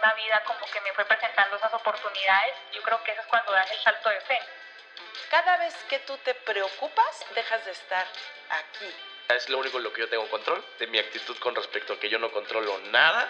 [0.00, 3.52] misma vida como que me fue presentando esas oportunidades, yo creo que eso es cuando
[3.52, 4.40] das el salto de fe.
[5.30, 8.06] Cada vez que tú te preocupas, dejas de estar
[8.48, 8.94] aquí.
[9.28, 12.00] Es lo único en lo que yo tengo control, de mi actitud con respecto a
[12.00, 13.28] que yo no controlo nada.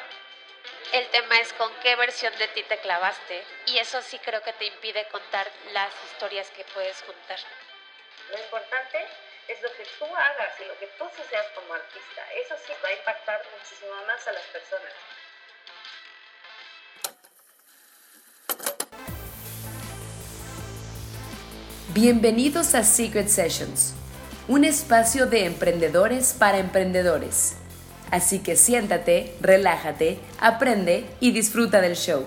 [0.92, 4.52] El tema es con qué versión de ti te clavaste y eso sí creo que
[4.54, 7.38] te impide contar las historias que puedes juntar.
[8.30, 9.06] Lo importante
[9.48, 12.32] es lo que tú hagas y lo que tú seas como artista.
[12.34, 14.92] Eso sí va a impactar muchísimo más a las personas.
[22.02, 23.94] Bienvenidos a Secret Sessions,
[24.48, 27.58] un espacio de emprendedores para emprendedores.
[28.10, 32.24] Así que siéntate, relájate, aprende y disfruta del show.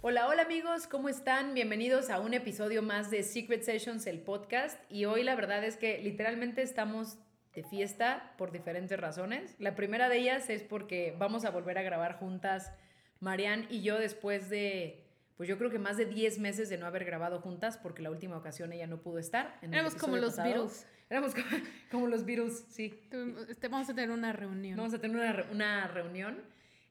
[0.00, 1.54] Hola, hola amigos, ¿cómo están?
[1.54, 4.80] Bienvenidos a un episodio más de Secret Sessions, el podcast.
[4.88, 7.18] Y hoy la verdad es que literalmente estamos
[7.52, 9.56] de fiesta por diferentes razones.
[9.58, 12.70] La primera de ellas es porque vamos a volver a grabar juntas,
[13.18, 15.03] Marianne y yo, después de
[15.36, 18.10] pues yo creo que más de 10 meses de no haber grabado juntas porque la
[18.10, 19.58] última ocasión ella no pudo estar.
[19.62, 20.86] Éramos como los Beatles.
[21.10, 21.34] Éramos
[21.90, 23.00] como, los Beatles, sí.
[23.48, 24.76] Este, vamos a tener una reunión.
[24.76, 26.40] Vamos a tener una, una, reunión.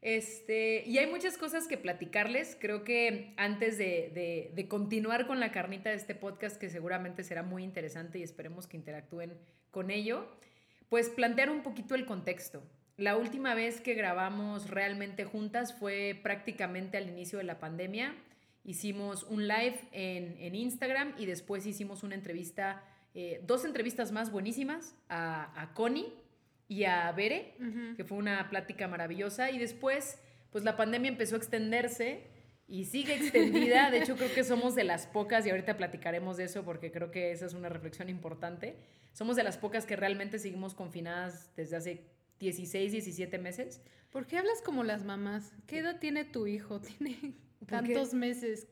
[0.02, 2.58] Este, y hay muchas cosas que platicarles.
[2.60, 7.24] Creo que antes de, de, de continuar con la carnita de este podcast, que seguramente
[7.24, 9.38] será muy interesante y esperemos que interactúen
[9.72, 10.28] con ello,
[10.90, 12.62] pues plantear un poquito el contexto.
[12.98, 18.14] La última vez que grabamos realmente juntas fue prácticamente al inicio de la pandemia
[18.64, 22.84] hicimos un live en, Instagram y después hicimos una entrevista,
[23.14, 26.14] eh, dos entrevistas más buenísimas a, a Connie
[26.68, 27.56] y a Bere,
[27.96, 29.52] que fue una plática maravillosa.
[29.52, 30.18] Y después,
[30.52, 32.28] pues la pandemia empezó a extenderse
[32.68, 33.92] y sigue extendida.
[33.92, 37.12] De hecho, creo que somos de las pocas, y ahorita platicaremos de eso porque creo
[37.12, 38.78] que esa es una reflexión importante.
[39.12, 42.08] Somos de las pocas que realmente seguimos confinadas desde hace
[42.40, 43.82] 16, 17 meses.
[44.10, 45.54] ¿Por qué hablas como las mamás?
[45.68, 46.82] ¿Qué edad tiene tu hijo?
[47.00, 48.68] Tiene tantos meses.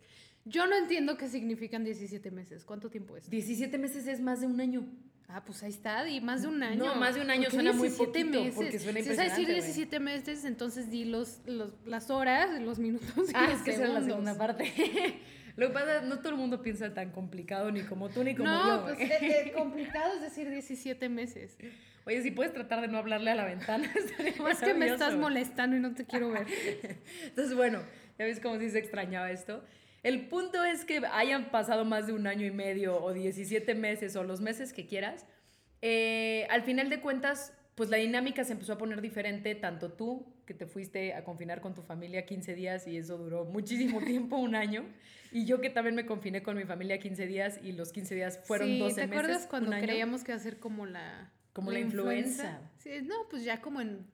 [0.46, 2.66] Yo no entiendo qué significan 17 meses.
[2.66, 3.30] ¿Cuánto tiempo es?
[3.30, 4.88] 17 meses es más de un año.
[5.34, 6.84] Ah, pues ahí está, y más de un año.
[6.84, 8.56] No, más de un año suena muy poquito meses?
[8.56, 11.40] porque suena Si es decir 17 meses, entonces di los,
[11.86, 14.66] las horas, los minutos y ah, es que esa es la segunda parte.
[15.56, 18.36] Lo que pasa es no todo el mundo piensa tan complicado ni como tú ni
[18.36, 18.78] como yo.
[18.78, 21.58] No, pues eh, eh, complicado es decir 17 meses.
[22.06, 23.92] Oye, si puedes tratar de no hablarle a la ventana,
[24.52, 26.48] Es que me estás molestando y no te quiero ver.
[27.26, 27.84] Entonces, bueno,
[28.22, 29.64] ya ves cómo sí se extrañaba esto.
[30.04, 34.16] El punto es que hayan pasado más de un año y medio o 17 meses
[34.16, 35.26] o los meses que quieras.
[35.82, 40.26] Eh, al final de cuentas, pues la dinámica se empezó a poner diferente, tanto tú,
[40.46, 44.38] que te fuiste a confinar con tu familia 15 días y eso duró muchísimo tiempo,
[44.38, 44.86] un año,
[45.32, 48.40] y yo que también me confiné con mi familia 15 días y los 15 días
[48.44, 48.96] fueron 12 meses.
[48.96, 51.32] ¿Te acuerdas cuando creíamos que iba a ser como la...
[51.54, 52.62] Como la, influenza?
[52.78, 54.06] Sí, no, pues ya como en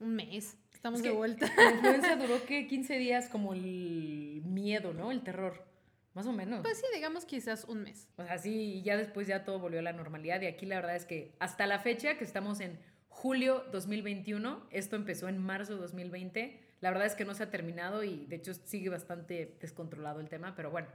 [0.00, 0.56] un mes.
[0.84, 1.50] Estamos de vuelta.
[1.56, 5.12] La influenza duró que 15 días como el miedo, ¿no?
[5.12, 5.64] El terror.
[6.12, 6.60] Más o menos.
[6.60, 8.06] Pues sí, digamos quizás un mes.
[8.18, 10.42] O sea, sí, y ya después ya todo volvió a la normalidad.
[10.42, 12.78] Y aquí la verdad es que hasta la fecha, que estamos en
[13.08, 18.04] julio 2021, esto empezó en marzo 2020, la verdad es que no se ha terminado
[18.04, 20.88] y de hecho sigue bastante descontrolado el tema, pero bueno.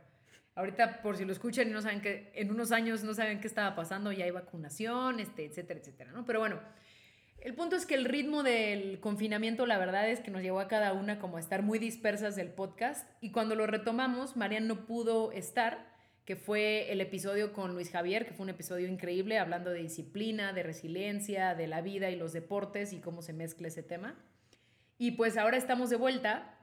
[0.53, 3.47] Ahorita, por si lo escuchan y no saben que en unos años no saben qué
[3.47, 6.25] estaba pasando, ya hay vacunación, este, etcétera, etcétera, ¿no?
[6.25, 6.59] Pero bueno,
[7.41, 10.67] el punto es que el ritmo del confinamiento, la verdad es que nos llevó a
[10.67, 13.09] cada una como a estar muy dispersas del podcast.
[13.21, 15.87] Y cuando lo retomamos, Marian no pudo estar,
[16.25, 20.53] que fue el episodio con Luis Javier, que fue un episodio increíble, hablando de disciplina,
[20.53, 24.15] de resiliencia, de la vida y los deportes y cómo se mezcla ese tema.
[24.97, 26.55] Y pues ahora estamos de vuelta.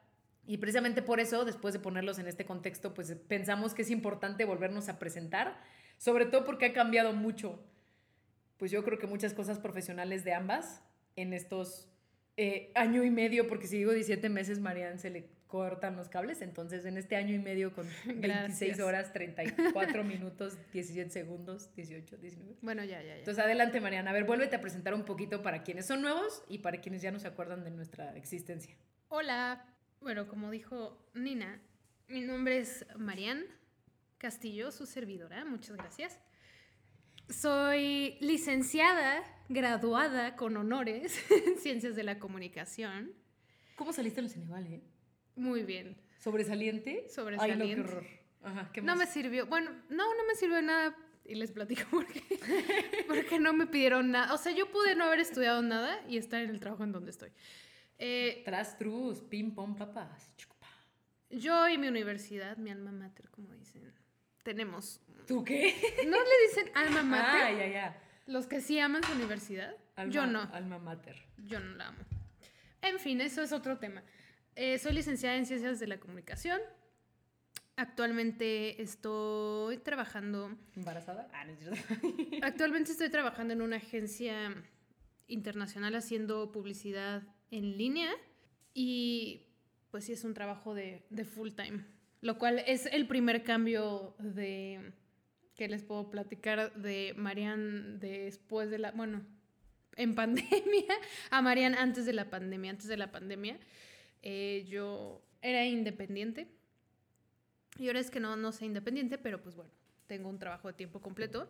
[0.47, 4.45] Y precisamente por eso, después de ponerlos en este contexto, pues pensamos que es importante
[4.45, 5.59] volvernos a presentar,
[5.97, 7.59] sobre todo porque ha cambiado mucho
[8.59, 10.83] pues yo creo que muchas cosas profesionales de ambas
[11.17, 11.89] en estos
[12.37, 16.43] eh, año y medio, porque si digo 17 meses, Marian se le cortan los cables,
[16.43, 22.57] entonces en este año y medio con 26 horas, 34 minutos, 17 segundos, 18, 19.
[22.63, 23.19] Bueno, ya, ya, ya.
[23.19, 24.11] Entonces adelante, Mariana.
[24.11, 27.11] A ver, vuélvete a presentar un poquito para quienes son nuevos y para quienes ya
[27.11, 28.77] no se acuerdan de nuestra existencia.
[29.09, 29.65] Hola,
[30.01, 31.61] bueno, como dijo Nina,
[32.09, 33.45] mi nombre es Marian
[34.19, 36.21] Castillo, su servidora, muchas gracias.
[37.29, 43.13] Soy licenciada, graduada con honores en Ciencias de la Comunicación.
[43.75, 44.83] ¿Cómo saliste en el Ceneval, eh?
[45.35, 45.97] Muy bien.
[46.19, 47.09] ¿Sobresaliente?
[47.09, 47.65] Sobresaliente.
[47.65, 48.07] Ay, no, qué horror.
[48.43, 48.95] Ajá, ¿qué más?
[48.95, 49.47] No me sirvió.
[49.47, 50.97] Bueno, no, no me sirvió nada.
[51.25, 52.23] Y les platico por qué.
[53.09, 54.33] Porque no me pidieron nada.
[54.33, 57.11] O sea, yo pude no haber estudiado nada y estar en el trabajo en donde
[57.11, 57.31] estoy.
[57.99, 60.31] Eh, Tras, trus, pim, pom, papas.
[61.31, 63.93] Yo y mi universidad, mi alma mater, como dicen,
[64.47, 65.75] tenemos ¿Tú qué?
[66.07, 67.43] ¿No le dicen alma mater?
[67.43, 68.03] Ah, ya, ya.
[68.27, 69.75] Los que sí aman su universidad.
[70.09, 70.43] yo no.
[70.53, 71.17] Alma mater.
[71.39, 71.99] Yo no la amo.
[72.81, 74.05] En fin, eso es otro tema.
[74.55, 76.61] Eh, soy licenciada en Ciencias de la Comunicación.
[77.75, 80.57] Actualmente estoy trabajando.
[80.77, 81.29] ¿Embarazada?
[81.33, 81.77] Ah, no es cierto.
[82.43, 84.55] Actualmente estoy trabajando en una agencia
[85.27, 88.15] internacional haciendo publicidad en línea
[88.73, 89.49] y
[89.91, 91.85] pues sí es un trabajo de, de full time,
[92.21, 94.93] lo cual es el primer cambio de
[95.55, 99.23] que les puedo platicar de Marian después de la, bueno,
[99.97, 100.95] en pandemia,
[101.31, 102.71] a Marian antes de la pandemia.
[102.71, 103.59] Antes de la pandemia
[104.23, 106.49] eh, yo era independiente
[107.79, 109.71] y ahora es que no, no soy independiente, pero pues bueno,
[110.07, 111.49] tengo un trabajo de tiempo completo.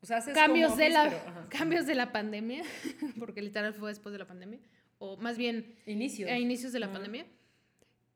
[0.00, 2.64] O sea, haces Cambios de, la, pero, cambios de la pandemia,
[3.18, 4.58] porque literal fue después de la pandemia,
[4.98, 6.28] o más bien Inicios.
[6.28, 6.94] a inicios de la Ajá.
[6.94, 7.26] pandemia.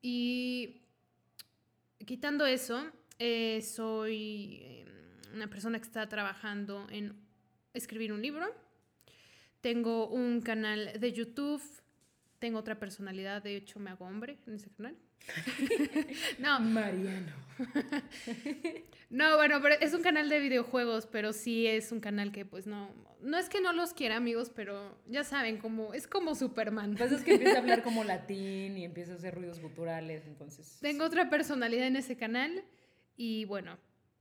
[0.02, 0.82] Y
[2.04, 2.84] quitando eso,
[3.18, 4.84] eh, soy eh,
[5.34, 7.14] una persona que está trabajando en
[7.72, 8.46] escribir un libro.
[9.60, 11.62] Tengo un canal de YouTube.
[12.38, 14.96] Tengo otra personalidad, de hecho me hago hombre en ese canal.
[16.38, 17.46] no, Mariano.
[19.10, 22.66] no, bueno, pero es un canal de videojuegos, pero sí es un canal que pues
[22.66, 22.90] no,
[23.22, 26.94] no es que no los quiera amigos, pero ya saben, como, es como Superman.
[26.96, 30.78] Pues es que empieza a hablar como latín y empieza a hacer ruidos guturales, entonces...
[30.80, 32.64] Tengo otra personalidad en ese canal
[33.16, 33.78] y bueno,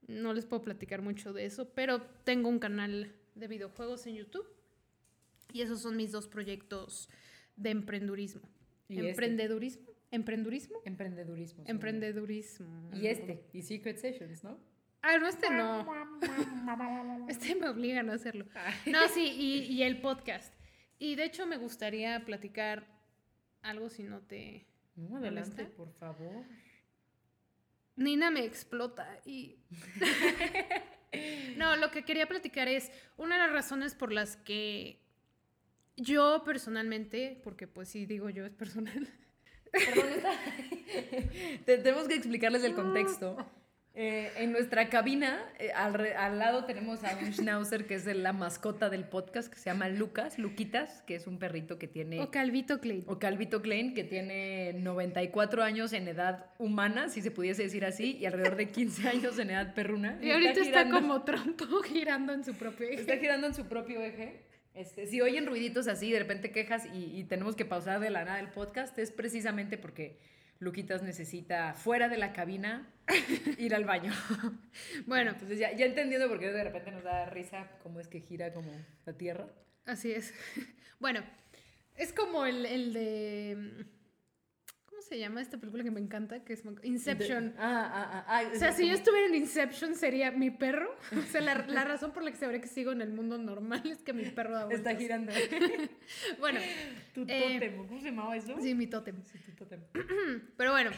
[0.08, 4.48] no les puedo platicar mucho de eso, pero tengo un canal de videojuegos en YouTube
[5.52, 7.10] y esos son mis dos proyectos
[7.56, 8.42] de emprendurismo.
[8.88, 9.95] Y este.
[10.16, 11.66] Emprendedurismo, emprendurismo, Emprendedurismo.
[11.66, 11.72] sí.
[11.72, 12.90] emprendedurismo.
[12.94, 14.58] Y este, y Secret Sessions, ¿no?
[15.02, 15.86] Ah, no, este no.
[17.30, 18.46] Este me obligan a hacerlo.
[18.88, 20.54] No, sí, y, y el podcast.
[20.98, 22.88] Y de hecho me gustaría platicar
[23.62, 24.66] algo si no te...
[24.96, 25.78] No, adelante, ¿Molesta?
[25.78, 26.46] por favor.
[27.98, 29.58] Nina me explota y...
[31.58, 35.02] no, lo que quería platicar es una de las razones por las que
[35.98, 39.08] yo personalmente, porque pues sí digo yo es personal,
[39.86, 40.34] Perdón, está-
[41.66, 43.38] Te- Tenemos que explicarles el contexto.
[43.98, 48.34] Eh, en nuestra cabina, eh, al, al lado tenemos a un schnauzer que es la
[48.34, 52.20] mascota del podcast, que se llama Lucas, Luquitas, que es un perrito que tiene...
[52.20, 53.06] o Calvito Clay.
[53.08, 58.18] O Calvito Klein, que tiene 94 años en edad humana, si se pudiese decir así,
[58.18, 60.20] y alrededor de 15 años en edad perruna.
[60.22, 63.00] Y ahorita está, girando- como trompo girando en su propio eje.
[63.00, 64.42] Está girando en su propio eje.
[64.76, 68.26] Este, si oyen ruiditos así, de repente quejas y, y tenemos que pausar de la
[68.26, 70.20] nada el podcast, es precisamente porque
[70.60, 72.88] Luquitas necesita, fuera de la cabina,
[73.58, 74.14] ir al baño.
[75.06, 78.20] Bueno, Entonces ya, ya entendiendo por qué de repente nos da risa cómo es que
[78.22, 78.72] gira como
[79.06, 79.48] la Tierra.
[79.86, 80.34] así es.
[81.00, 81.22] Bueno,
[81.96, 83.86] es como el, el de...
[85.06, 86.44] ¿Cómo se llama esta película que me encanta?
[86.44, 87.50] Que es Inception.
[87.52, 90.96] De- ah, ah, ah, ah, O sea, si yo estuviera en Inception sería mi perro.
[91.16, 93.84] O sea, la, la razón por la que sabré que sigo en el mundo normal
[93.86, 94.80] es que mi perro da vueltas.
[94.94, 95.32] Está girando.
[96.40, 96.60] Bueno,
[97.14, 98.60] tu Eh, tótem, ¿cómo se llamaba eso?
[98.60, 99.24] sí, mi tótem.
[99.26, 99.82] Sí, tu tótem.
[100.58, 100.90] Pero bueno,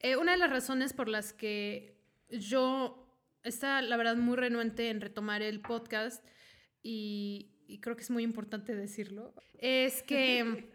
[0.00, 1.96] eh, una de las razones por las que
[2.30, 3.08] yo
[3.44, 6.26] está, la verdad, muy renuente en retomar el podcast
[6.82, 10.68] y, y creo que es muy importante decirlo, es que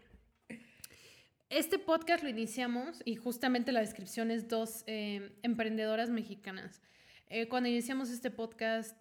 [1.50, 6.80] este podcast lo iniciamos y justamente la descripción es dos eh, emprendedoras mexicanas.
[7.28, 8.96] Eh, cuando iniciamos este podcast,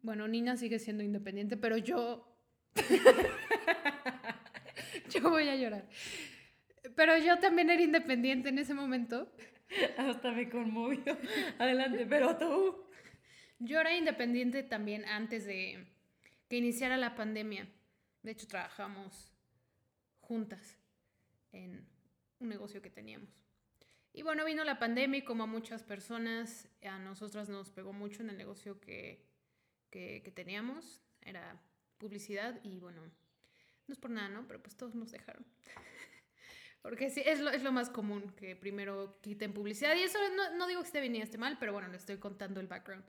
[0.00, 2.26] bueno, Nina sigue siendo independiente, pero yo...
[5.10, 5.86] yo voy a llorar.
[6.94, 9.30] Pero yo también era independiente en ese momento.
[9.98, 11.18] Hasta me conmovió.
[11.58, 12.86] Adelante, pero tú.
[13.58, 15.86] Yo era independiente también antes de
[16.48, 17.68] que iniciara la pandemia.
[18.22, 19.34] De hecho, trabajamos
[20.20, 20.78] juntas
[21.56, 21.88] en
[22.38, 23.30] un negocio que teníamos.
[24.12, 28.22] Y bueno, vino la pandemia y como a muchas personas, a nosotras nos pegó mucho
[28.22, 29.26] en el negocio que,
[29.90, 31.02] que, que teníamos.
[31.20, 31.60] Era
[31.98, 34.46] publicidad y bueno, no es por nada, ¿no?
[34.46, 35.44] Pero pues todos nos dejaron.
[36.82, 39.96] Porque sí, es lo, es lo más común, que primero quiten publicidad.
[39.96, 42.18] Y eso no, no digo que esté bien ni esté mal, pero bueno, le estoy
[42.18, 43.04] contando el background.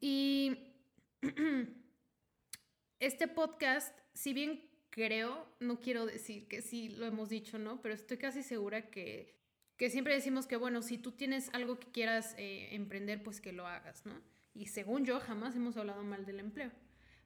[0.00, 0.74] Y
[2.98, 7.82] este podcast, si bien creo, no quiero decir que sí lo hemos dicho, ¿no?
[7.82, 9.36] Pero estoy casi segura que,
[9.76, 13.52] que siempre decimos que, bueno, si tú tienes algo que quieras eh, emprender, pues que
[13.52, 14.14] lo hagas, ¿no?
[14.54, 16.72] Y según yo, jamás hemos hablado mal del empleo.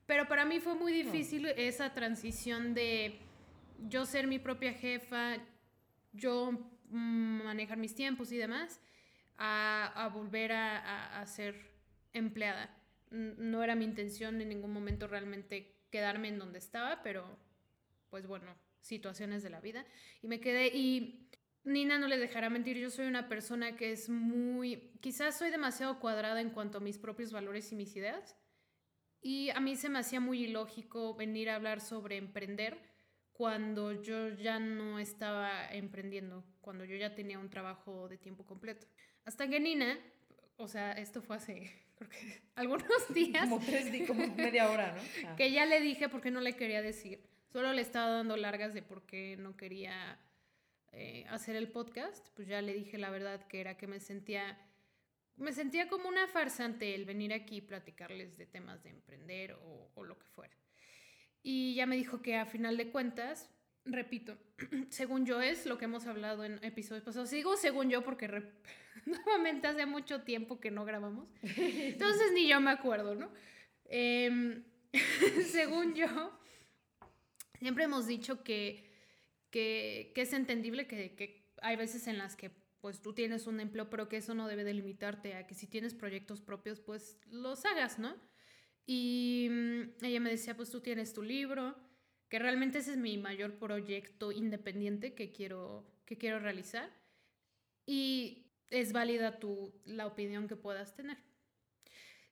[0.07, 3.21] Pero para mí fue muy difícil esa transición de
[3.89, 5.37] yo ser mi propia jefa,
[6.13, 8.81] yo manejar mis tiempos y demás,
[9.39, 11.55] a, a volver a, a- a ser
[12.13, 12.69] empleada.
[13.13, 17.39] No era mi intención en ningún momento realmente quedarme en donde estaba, pero
[18.11, 19.87] pues bueno, situaciones de la vida.
[20.23, 21.31] Y me quedé y
[21.65, 26.01] Nina no le dejará mentir, yo soy una persona que es muy, quizás soy demasiado
[26.01, 28.37] cuadrada en cuanto a mis propios valores y mis ideas.
[29.23, 32.79] Y a mí se me hacía muy ilógico venir a hablar sobre emprender
[33.33, 38.87] cuando yo ya no estaba emprendiendo, cuando yo ya tenía un trabajo de tiempo completo.
[39.25, 39.99] Hasta que Nina,
[40.57, 44.95] o sea, esto fue hace, creo que algunos días, Como tres días, como media hora,
[44.97, 45.03] ¿no?
[45.29, 45.37] Ah.
[45.37, 47.30] que ya le dije porque no le quería decir.
[47.53, 50.19] Solo le estaba dando largas de por qué no quería
[50.93, 52.27] eh, hacer el podcast.
[52.35, 54.57] Pues ya le dije la verdad que era que me sentía,
[55.37, 59.91] me sentía como una farsante el venir aquí y platicarles de temas de emprender o,
[59.95, 60.55] o lo que fuera.
[61.43, 63.51] Y ya me dijo que a final de cuentas,
[63.85, 64.39] repito,
[64.91, 67.31] según yo es lo que hemos hablado en episodios pasados.
[67.31, 68.53] Sigo según yo porque rep-
[69.07, 71.29] nuevamente hace mucho tiempo que no grabamos.
[71.43, 73.33] Entonces ni yo me acuerdo, ¿no?
[73.87, 74.63] Em,
[75.51, 76.07] según yo,
[77.61, 78.91] siempre hemos dicho que,
[79.51, 82.51] que, es entendible que, que hay veces en las que
[82.81, 85.67] pues tú tienes un empleo, pero que eso no debe de limitarte a que si
[85.67, 88.17] tienes proyectos propios, pues los hagas, ¿no?
[88.87, 91.77] Y mm, ella me decía, pues tú tienes tu libro,
[92.29, 96.91] que realmente ese es mi mayor proyecto independiente que quiero, que quiero realizar.
[97.85, 101.19] Y es válida tu, la opinión que puedas tener.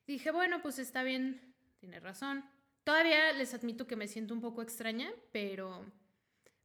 [0.07, 2.43] Dije, bueno, pues está bien, tiene razón.
[2.89, 5.85] Todavía les admito que me siento un poco extraña, pero,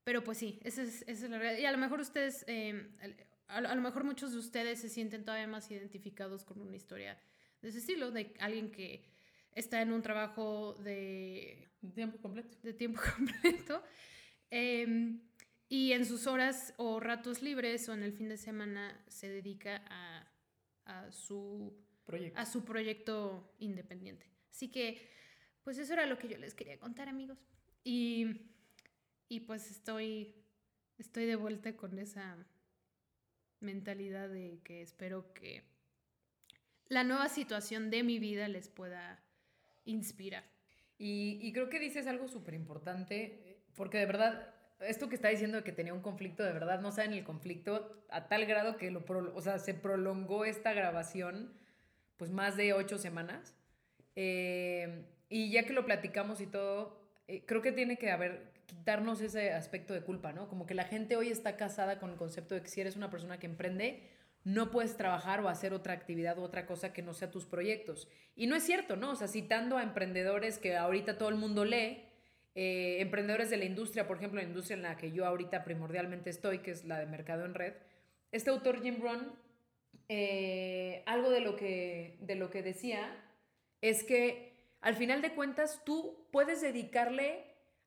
[0.04, 1.60] pero pues sí, esa es, esa es la realidad.
[1.60, 2.88] Y a lo mejor ustedes, eh,
[3.48, 6.76] a, lo- a lo mejor muchos de ustedes se sienten todavía más identificados con una
[6.76, 7.18] historia
[7.60, 9.04] de ese estilo, de alguien que
[9.52, 12.56] está en un trabajo de Tiempo completo.
[12.62, 13.82] de tiempo completo.
[14.50, 15.20] em,
[15.68, 19.82] y en sus horas o ratos libres o en el fin de semana se dedica
[19.88, 20.26] a,
[20.86, 21.74] a su,
[22.06, 22.40] Proyecto.
[22.40, 24.26] a su proyecto independiente.
[24.50, 25.12] Así que,
[25.64, 27.38] pues eso era lo que yo les quería contar, amigos.
[27.82, 28.42] Y,
[29.28, 30.34] y pues estoy,
[30.98, 32.36] estoy de vuelta con esa
[33.60, 35.62] mentalidad de que espero que
[36.88, 39.22] la nueva situación de mi vida les pueda
[39.86, 40.44] inspirar.
[40.98, 45.56] Y, y creo que dices algo súper importante, porque de verdad, esto que está diciendo
[45.56, 48.90] de que tenía un conflicto, de verdad no saben el conflicto a tal grado que
[48.90, 51.52] lo pro- o sea, se prolongó esta grabación
[52.16, 53.54] pues más de ocho semanas.
[54.14, 59.20] Eh, y ya que lo platicamos y todo, eh, creo que tiene que haber, quitarnos
[59.20, 60.48] ese aspecto de culpa, ¿no?
[60.48, 63.10] Como que la gente hoy está casada con el concepto de que si eres una
[63.10, 64.02] persona que emprende,
[64.44, 68.08] no puedes trabajar o hacer otra actividad u otra cosa que no sea tus proyectos.
[68.36, 69.12] Y no es cierto, ¿no?
[69.12, 72.04] O sea, citando a emprendedores que ahorita todo el mundo lee,
[72.54, 76.30] eh, emprendedores de la industria, por ejemplo, la industria en la que yo ahorita primordialmente
[76.30, 77.74] estoy, que es la de mercado en red,
[78.32, 79.32] este autor Jim Brown,
[80.08, 83.16] eh, algo de lo, que, de lo que decía
[83.80, 84.53] es que
[84.84, 87.46] al final de cuentas tú puedes dedicarle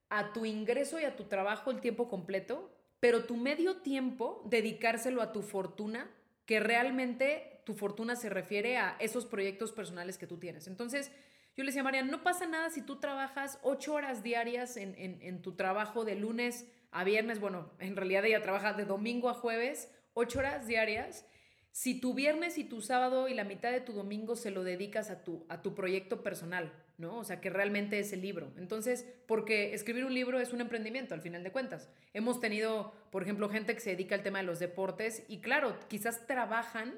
[0.10, 5.22] a tu ingreso y a tu trabajo el tiempo completo, pero tu medio tiempo dedicárselo
[5.22, 6.10] a tu fortuna,
[6.48, 10.66] que realmente tu fortuna se refiere a esos proyectos personales que tú tienes.
[10.66, 11.12] Entonces,
[11.56, 14.96] yo le decía a María, no pasa nada si tú trabajas ocho horas diarias en,
[14.98, 19.30] en, en tu trabajo de lunes a viernes, bueno, en realidad ella trabaja de domingo
[19.30, 21.28] a jueves, ocho horas diarias.
[21.72, 25.12] Si tu viernes y tu sábado y la mitad de tu domingo se lo dedicas
[25.12, 27.18] a tu, a tu proyecto personal, ¿no?
[27.18, 28.52] O sea, que realmente es el libro.
[28.58, 31.90] Entonces, porque escribir un libro es un emprendimiento, al final de cuentas.
[32.14, 35.78] Hemos tenido, por ejemplo, gente que se dedica al tema de los deportes y claro,
[35.88, 36.96] quizás trabajan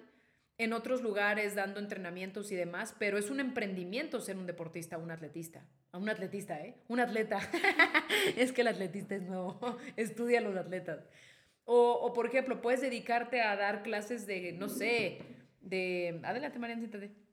[0.58, 5.12] en otros lugares dando entrenamientos y demás, pero es un emprendimiento ser un deportista, un
[5.12, 5.66] atletista.
[5.92, 6.76] A un atletista, ¿eh?
[6.88, 7.40] Un atleta.
[8.38, 9.60] es que el atletista es nuevo.
[9.96, 11.08] Estudia a los atletas.
[11.64, 15.20] O, o, por ejemplo, puedes dedicarte a dar clases de, no sé,
[15.62, 16.20] de...
[16.24, 17.29] Adelante, Mariana, siéntate.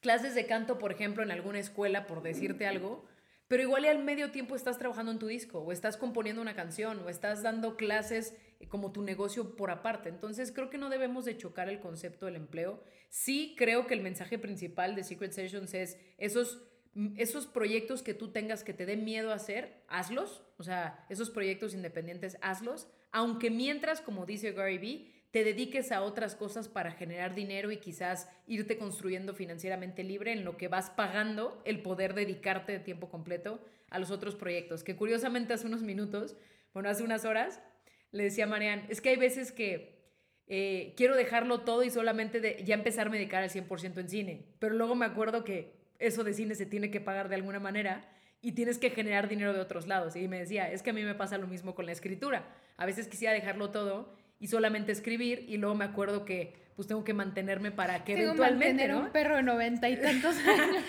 [0.00, 3.04] Clases de canto, por ejemplo, en alguna escuela, por decirte algo,
[3.48, 6.54] pero igual y al medio tiempo estás trabajando en tu disco, o estás componiendo una
[6.54, 8.36] canción, o estás dando clases
[8.68, 10.08] como tu negocio por aparte.
[10.08, 12.82] Entonces, creo que no debemos de chocar el concepto del empleo.
[13.08, 16.62] Sí creo que el mensaje principal de Secret Sessions es esos
[17.16, 20.42] esos proyectos que tú tengas que te dé miedo hacer, hazlos.
[20.56, 22.88] O sea, esos proyectos independientes, hazlos.
[23.12, 27.76] Aunque mientras, como dice Gary Vee, te dediques a otras cosas para generar dinero y
[27.76, 33.10] quizás irte construyendo financieramente libre en lo que vas pagando el poder dedicarte de tiempo
[33.10, 34.82] completo a los otros proyectos.
[34.84, 36.36] Que curiosamente hace unos minutos,
[36.72, 37.60] bueno, hace unas horas,
[38.10, 39.98] le decía a Marianne, es que hay veces que
[40.46, 44.46] eh, quiero dejarlo todo y solamente ya empezarme a dedicar al 100% en cine.
[44.58, 48.08] Pero luego me acuerdo que eso de cine se tiene que pagar de alguna manera
[48.40, 50.16] y tienes que generar dinero de otros lados.
[50.16, 52.48] Y me decía, es que a mí me pasa lo mismo con la escritura.
[52.78, 57.02] A veces quisiera dejarlo todo y solamente escribir y luego me acuerdo que pues tengo
[57.02, 59.06] que mantenerme para que tengo eventualmente, mantener ¿no?
[59.06, 60.84] un perro de noventa y tantos años.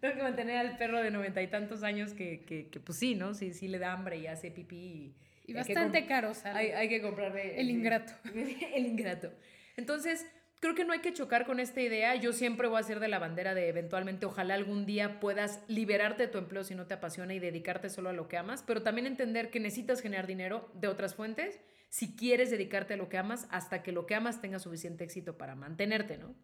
[0.00, 3.14] tengo que mantener al perro de noventa y tantos años que, que, que, pues sí,
[3.14, 3.34] ¿no?
[3.34, 5.14] Sí, sí le da hambre y hace pipí.
[5.46, 6.56] Y, y bastante caro, ¿sabes?
[6.56, 7.60] Hay, hay, que comprarle...
[7.60, 8.12] El ingrato.
[8.74, 9.32] el ingrato.
[9.76, 10.26] Entonces,
[10.58, 12.16] creo que no hay que chocar con esta idea.
[12.16, 16.24] Yo siempre voy a ser de la bandera de eventualmente, ojalá algún día puedas liberarte
[16.24, 18.82] de tu empleo si no te apasiona y dedicarte solo a lo que amas, pero
[18.82, 21.60] también entender que necesitas generar dinero de otras fuentes
[21.92, 25.36] si quieres dedicarte a lo que amas hasta que lo que amas tenga suficiente éxito
[25.36, 26.34] para mantenerte, ¿no?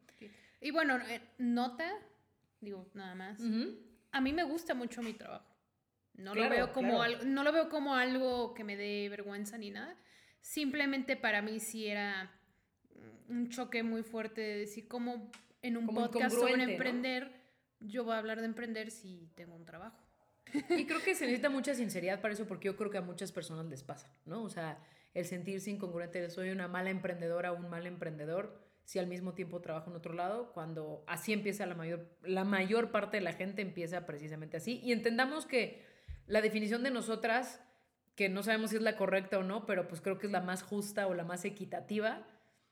[0.60, 1.90] Y bueno, eh, nota,
[2.60, 3.40] digo, nada más.
[4.12, 5.50] A mí me gusta mucho mi trabajo.
[6.12, 9.70] No, lo veo como algo, no lo veo como algo que me dé vergüenza ni
[9.70, 9.96] nada.
[10.42, 12.30] Simplemente para mí sí era
[13.30, 15.30] un choque muy fuerte de decir cómo
[15.62, 17.32] en un podcast sobre emprender,
[17.80, 19.96] yo voy a hablar de emprender si tengo un trabajo.
[20.68, 23.32] Y creo que se necesita mucha sinceridad para eso porque yo creo que a muchas
[23.32, 24.42] personas les pasa, ¿no?
[24.42, 24.78] O sea,
[25.18, 29.34] el sentirse incongruente de soy una mala emprendedora o un mal emprendedor si al mismo
[29.34, 33.34] tiempo trabajo en otro lado, cuando así empieza la mayor, la mayor parte de la
[33.34, 34.80] gente empieza precisamente así.
[34.82, 35.84] Y entendamos que
[36.26, 37.60] la definición de nosotras,
[38.14, 40.40] que no sabemos si es la correcta o no, pero pues creo que es la
[40.40, 42.26] más justa o la más equitativa,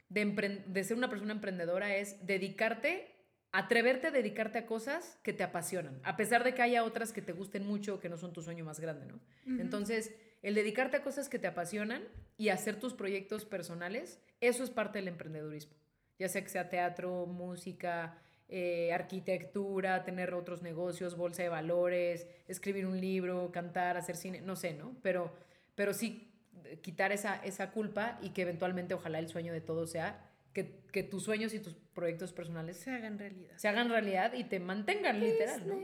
[0.09, 3.15] de, de ser una persona emprendedora es dedicarte,
[3.53, 7.21] atreverte a dedicarte a cosas que te apasionan, a pesar de que haya otras que
[7.21, 9.21] te gusten mucho que no son tu sueño más grande, ¿no?
[9.61, 10.15] Entonces,
[10.47, 12.05] el dedicarte a cosas que te apasionan
[12.39, 15.75] y hacer tus proyectos personales, eso es parte del emprendedurismo.
[16.21, 18.17] Ya sea que sea teatro, música,
[18.49, 24.55] eh, arquitectura, tener otros negocios, bolsa de valores, escribir un libro, cantar, hacer cine, no
[24.55, 24.97] sé, ¿no?
[25.03, 25.35] Pero,
[25.75, 26.33] pero sí
[26.81, 31.03] quitar esa, esa culpa y que eventualmente ojalá el sueño de todos sea que, que,
[31.03, 33.57] tus sueños y tus proyectos personales se hagan realidad.
[33.57, 35.81] Se hagan realidad y te mantengan literal, ¿no?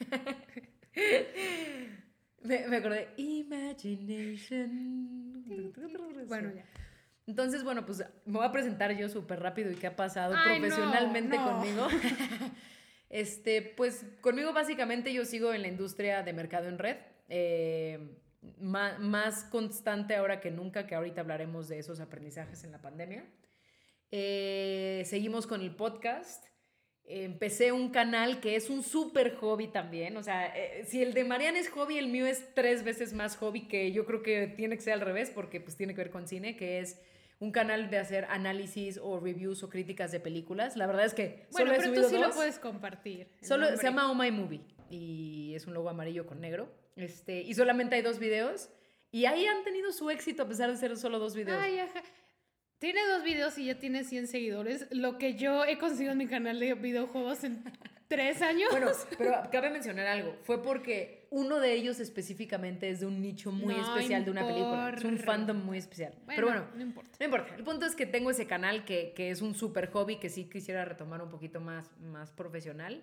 [2.44, 4.70] me, me acordé, Imagination.
[6.26, 6.64] Bueno, ya.
[7.26, 11.36] Entonces, bueno, pues me voy a presentar yo súper rápido y qué ha pasado profesionalmente
[11.36, 11.88] conmigo.
[13.08, 16.96] este, pues conmigo básicamente yo sigo en la industria de mercado en red.
[17.28, 18.20] Eh,
[18.58, 23.24] más, constante ahora que nunca, que ahorita hablaremos de esos aprendizajes en la pandemia.
[24.10, 26.44] Eh, seguimos con el podcast.
[27.06, 30.16] Empecé un canal que es un súper hobby también.
[30.16, 33.36] O sea, eh, si el de Mariana es hobby, el mío es tres veces más
[33.36, 36.10] hobby, que yo creo que tiene que ser al revés, porque pues tiene que ver
[36.10, 37.00] con cine, que es
[37.40, 40.76] un canal de hacer análisis o reviews o críticas de películas.
[40.76, 43.28] La verdad es que bueno, solo pero tú sí lo puedes compartir.
[43.42, 46.72] Solo se llama Oh My Movie y es un logo amarillo con negro.
[46.96, 48.70] Este, y solamente hay dos videos.
[49.10, 51.60] Y ahí han tenido su éxito a pesar de ser solo dos videos.
[51.60, 52.02] Ay, ajá.
[52.84, 56.26] Tiene dos videos y ya tiene 100 seguidores, lo que yo he conseguido en mi
[56.26, 57.64] canal de videojuegos en
[58.08, 58.68] tres años.
[58.70, 60.36] Bueno, pero cabe mencionar algo.
[60.42, 64.92] Fue porque uno de ellos específicamente es de un nicho muy especial de una película.
[64.98, 66.12] Es un fandom muy especial.
[66.26, 67.16] pero bueno, no importa.
[67.18, 67.54] No importa.
[67.54, 70.44] El punto es que tengo ese canal que, que es un super hobby que sí
[70.44, 73.02] quisiera retomar un poquito más, más profesional.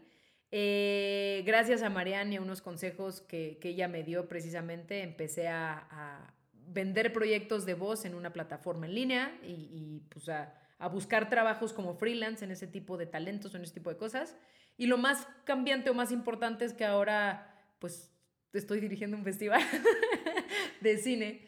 [0.52, 5.48] Eh, gracias a Marianne y a unos consejos que, que, ella me dio precisamente, empecé
[5.48, 6.34] a, a,
[6.74, 11.30] vender proyectos de voz en una plataforma en línea y, y pues a, a, buscar
[11.30, 14.36] trabajos como freelance en ese tipo de talentos, en ese tipo de cosas.
[14.78, 17.48] Y lo más cambiante o más importante es que ahora
[17.80, 18.12] pues
[18.54, 19.62] estoy dirigiendo un festival
[20.82, 21.48] de cine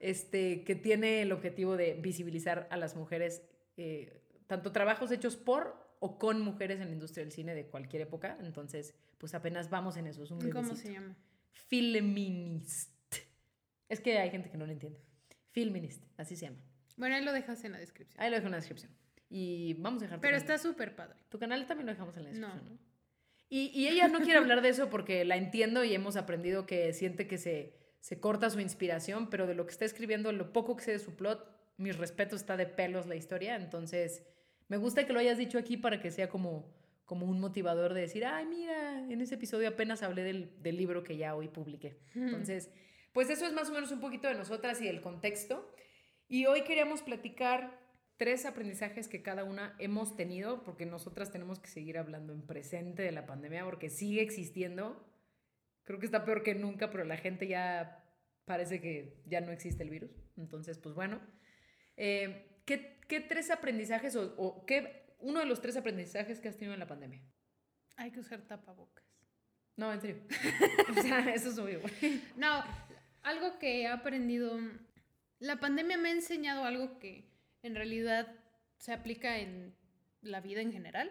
[0.00, 3.42] este, que tiene el objetivo de visibilizar a las mujeres,
[3.76, 8.02] eh, tanto trabajos hechos por o con mujeres en la industria del cine de cualquier
[8.02, 8.38] época.
[8.40, 10.22] Entonces, pues apenas vamos en eso.
[10.24, 11.14] Es un ¿Cómo se llama?
[13.90, 15.00] Es que hay gente que no lo entiende.
[15.50, 16.62] Filminist, así se llama.
[16.96, 18.22] Bueno, ahí lo dejas en la descripción.
[18.22, 18.92] Ahí lo dejo en la descripción.
[19.28, 20.20] Y vamos a dejar.
[20.20, 21.18] Pero está súper padre.
[21.28, 22.78] Tu canal también lo dejamos en la descripción, ¿no?
[23.52, 26.92] Y, y, ella no quiere hablar de eso porque la entiendo y hemos aprendido que
[26.92, 30.76] siente que se, se corta su inspiración, pero de lo que está escribiendo, lo poco
[30.76, 31.44] que sé de su plot,
[31.76, 33.56] mis respetos, está de pelos la historia.
[33.56, 34.24] Entonces
[34.68, 36.72] me gusta que lo hayas dicho aquí para que sea como,
[37.04, 41.02] como un motivador de decir, ay, mira, en ese episodio apenas hablé del, del libro
[41.02, 41.98] que ya hoy publiqué.
[42.14, 42.70] Entonces,
[43.12, 45.72] pues eso es más o menos un poquito de nosotras y del contexto.
[46.28, 47.80] Y hoy queríamos platicar
[48.16, 53.02] tres aprendizajes que cada una hemos tenido, porque nosotras tenemos que seguir hablando en presente
[53.02, 55.08] de la pandemia, porque sigue existiendo.
[55.84, 58.04] Creo que está peor que nunca, pero la gente ya
[58.44, 60.10] parece que ya no existe el virus.
[60.36, 61.20] Entonces, pues bueno.
[61.96, 66.56] Eh, ¿qué, ¿qué, tres aprendizajes o, o, qué, uno de los tres aprendizajes que has
[66.56, 67.22] tenido en la pandemia?
[67.96, 69.04] Hay que usar tapabocas.
[69.76, 70.22] No, en serio.
[70.96, 71.80] o sea, eso es obvio.
[72.36, 72.62] no,
[73.22, 74.58] algo que he aprendido,
[75.38, 77.28] la pandemia me ha enseñado algo que
[77.62, 78.34] en realidad
[78.78, 79.74] se aplica en
[80.22, 81.10] la vida en general.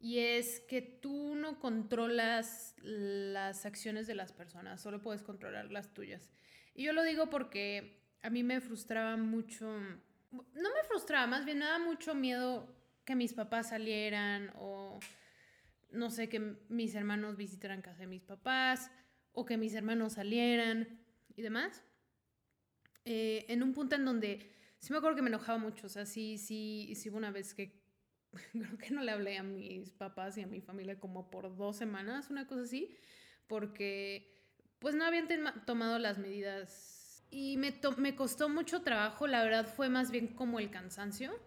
[0.00, 5.92] Y es que tú no controlas las acciones de las personas, solo puedes controlar las
[5.92, 6.30] tuyas.
[6.74, 9.66] Y yo lo digo porque a mí me frustraba mucho
[10.30, 10.40] no
[10.74, 14.98] me frustraba, más bien me daba mucho miedo que mis papás salieran o
[15.90, 18.90] no sé, que mis hermanos visitaran casa de mis papás
[19.32, 21.00] o que mis hermanos salieran
[21.38, 21.84] y demás.
[23.04, 26.04] Eh, en un punto en donde sí me acuerdo que me enojaba mucho, o sea,
[26.04, 27.80] sí, sí, sí una vez que
[28.52, 31.76] creo que no le hablé a mis papás y a mi familia como por dos
[31.76, 32.96] semanas, una cosa así,
[33.46, 34.36] porque
[34.80, 35.28] pues no habían
[35.64, 40.58] tomado las medidas y me, me costó mucho trabajo, la verdad fue más bien como
[40.58, 41.38] el cansancio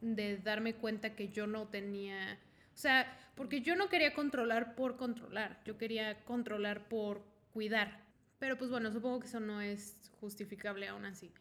[0.00, 2.40] de darme cuenta que yo no tenía,
[2.72, 8.03] o sea, porque yo no quería controlar por controlar, yo quería controlar por cuidar,
[8.44, 11.32] pero pues bueno, supongo que eso no es justificable aún así.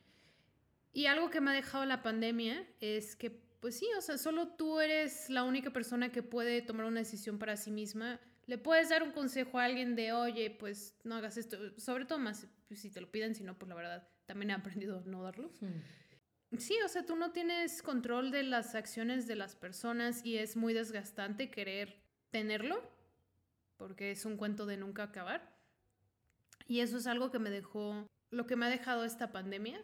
[0.94, 4.54] Y algo que me ha dejado la pandemia es que, pues sí, o sea, solo
[4.56, 8.22] tú eres la única persona que puede tomar una decisión para sí misma.
[8.46, 12.20] Le puedes dar un consejo a alguien de, oye, pues no hagas esto, sobre todo
[12.20, 15.02] más pues, si te lo piden, si no, pues la verdad, también he aprendido a
[15.02, 15.60] no darlos.
[16.58, 20.56] Sí, o sea, tú no tienes control de las acciones de las personas y es
[20.56, 22.82] muy desgastante querer tenerlo,
[23.76, 25.53] porque es un cuento de nunca acabar.
[26.74, 29.80] Y eso es algo que me dejó, lo que me ha dejado esta pandemia,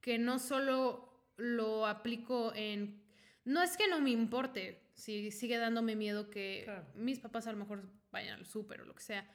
[0.00, 3.02] que no solo lo aplico en...
[3.44, 7.58] No es que no me importe, si sigue dándome miedo que mis papás a lo
[7.58, 9.28] mejor vayan al súper o lo que sea.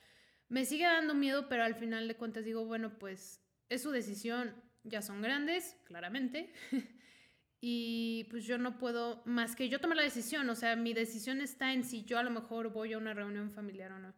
[0.47, 4.56] Me sigue dando miedo, pero al final de cuentas digo, bueno, pues es su decisión,
[4.86, 6.54] ya son grandes, claramente.
[7.60, 11.41] y pues yo no puedo, más que yo tomar la decisión, o sea, mi decisión
[11.41, 14.13] está en si yo a lo mejor voy a una reunión familiar o no.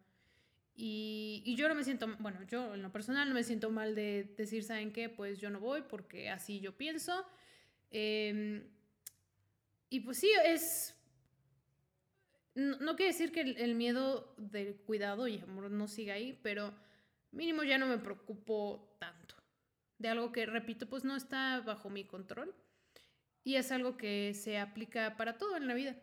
[0.74, 4.34] Y, yo no me siento, bueno, yo en lo personal no me siento mal de
[4.36, 5.08] decir, ¿saben qué?
[5.08, 7.26] Pues yo no voy porque así yo pienso.
[7.90, 8.64] Em,
[9.88, 10.96] y pues sí, es...
[12.54, 16.74] No, quiere decir que el, miedo del cuidado y amor no siga ahí, pero
[17.30, 19.36] mínimo ya no me preocupo tanto.
[19.98, 22.54] De algo que, repito, pues no está bajo mi control.
[23.44, 25.96] Y es algo que se aplica para todo en la vida.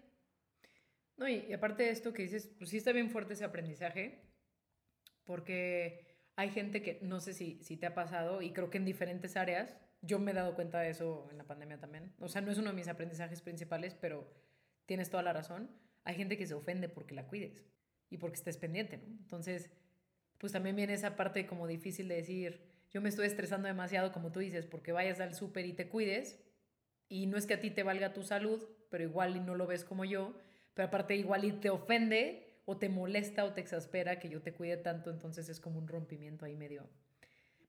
[1.17, 4.26] No, y, y aparte de esto que dices, pues sí está bien fuerte ese aprendizaje
[5.27, 8.85] porque hay gente que no sé si, si te ha pasado y creo que en
[8.85, 12.13] diferentes áreas, yo me he dado cuenta de eso en la pandemia también.
[12.19, 14.27] O sea, no es uno de mis aprendizajes principales, pero
[14.85, 15.69] tienes toda la razón.
[16.03, 17.65] Hay gente que se ofende porque la cuides
[18.09, 19.05] y porque estés pendiente, ¿no?
[19.05, 19.69] Entonces,
[20.37, 24.31] pues también viene esa parte como difícil de decir, yo me estoy estresando demasiado, como
[24.31, 26.39] tú dices, porque vayas al súper y te cuides,
[27.09, 29.67] y no es que a ti te valga tu salud, pero igual y no lo
[29.67, 30.37] ves como yo,
[30.73, 34.53] pero aparte igual y te ofende o te molesta o te exaspera que yo te
[34.53, 36.89] cuide tanto, entonces es como un rompimiento ahí medio,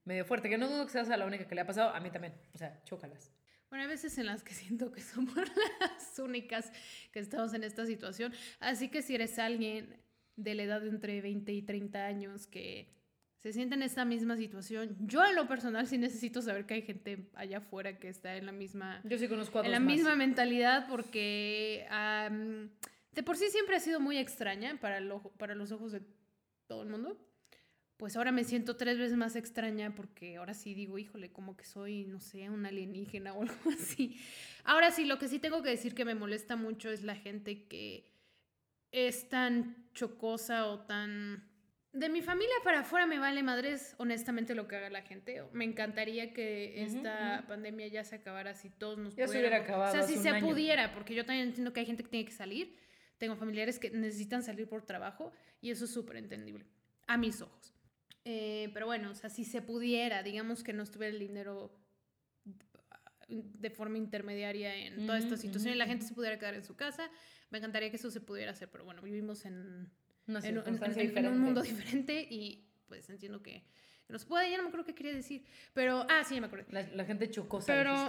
[0.05, 2.11] medio fuerte, que no dudo que seas la única que le ha pasado, a mí
[2.11, 3.31] también, o sea, chócalas.
[3.71, 6.73] Bueno, hay veces en las que siento que somos las únicas
[7.13, 9.97] que estamos en esta situación, así que si eres alguien
[10.35, 12.93] de la edad de entre 20 y 30 años que
[13.37, 14.97] se siente en esta misma situación.
[14.99, 18.47] Yo en lo personal sí necesito saber que hay gente allá afuera que está en
[18.47, 19.01] la misma...
[19.05, 21.87] Yo sí conozco a En la misma mentalidad porque
[23.19, 26.03] de por sí siempre ha sido muy extraña para, el para los ojos de
[26.69, 27.19] todo el mundo.
[27.97, 31.65] Pues ahora me siento tres veces más extraña porque ahora sí digo, híjole, como que
[31.65, 34.21] soy, no sé, un alienígena o algo así.
[34.63, 37.65] Ahora sí, lo que sí tengo que decir que me molesta mucho es la gente
[37.65, 38.09] que
[38.93, 41.43] es tan chocosa o tan...
[41.93, 45.43] De mi familia para afuera me vale madres, honestamente, lo que haga la gente.
[45.53, 49.91] Me encantaría que esta pandemia ya se acabara si todos nos ya se hubiera acabado.
[49.91, 52.33] O sea, si se pudiera, porque yo también entiendo que hay gente que tiene que
[52.33, 52.87] salir
[53.19, 56.65] tengo familiares que necesitan salir por trabajo y eso es súper entendible,
[57.07, 57.75] a mis ojos.
[58.25, 61.73] Eh, pero bueno, o sea, si se pudiera, digamos que no estuviera el dinero
[63.29, 66.77] de forma intermediaria en toda esta situación y la gente se pudiera quedar en su
[66.77, 67.11] casa,
[67.51, 69.91] me encantaría que eso se pudiera hacer, pero bueno, vivimos en,
[70.27, 73.65] en, un mundo diferente y pues entiendo que
[74.09, 76.47] no se puede, ya no me acuerdo qué quería decir, pero, ah, sí, ya me
[76.47, 76.67] acuerdo.
[76.71, 77.67] La, gente chocosa.
[77.67, 78.09] Pero,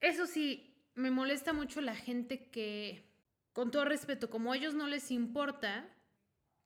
[0.00, 3.15] eso sí, me molesta mucho la gente que
[3.56, 5.88] con todo respeto, como a ellos no les importa,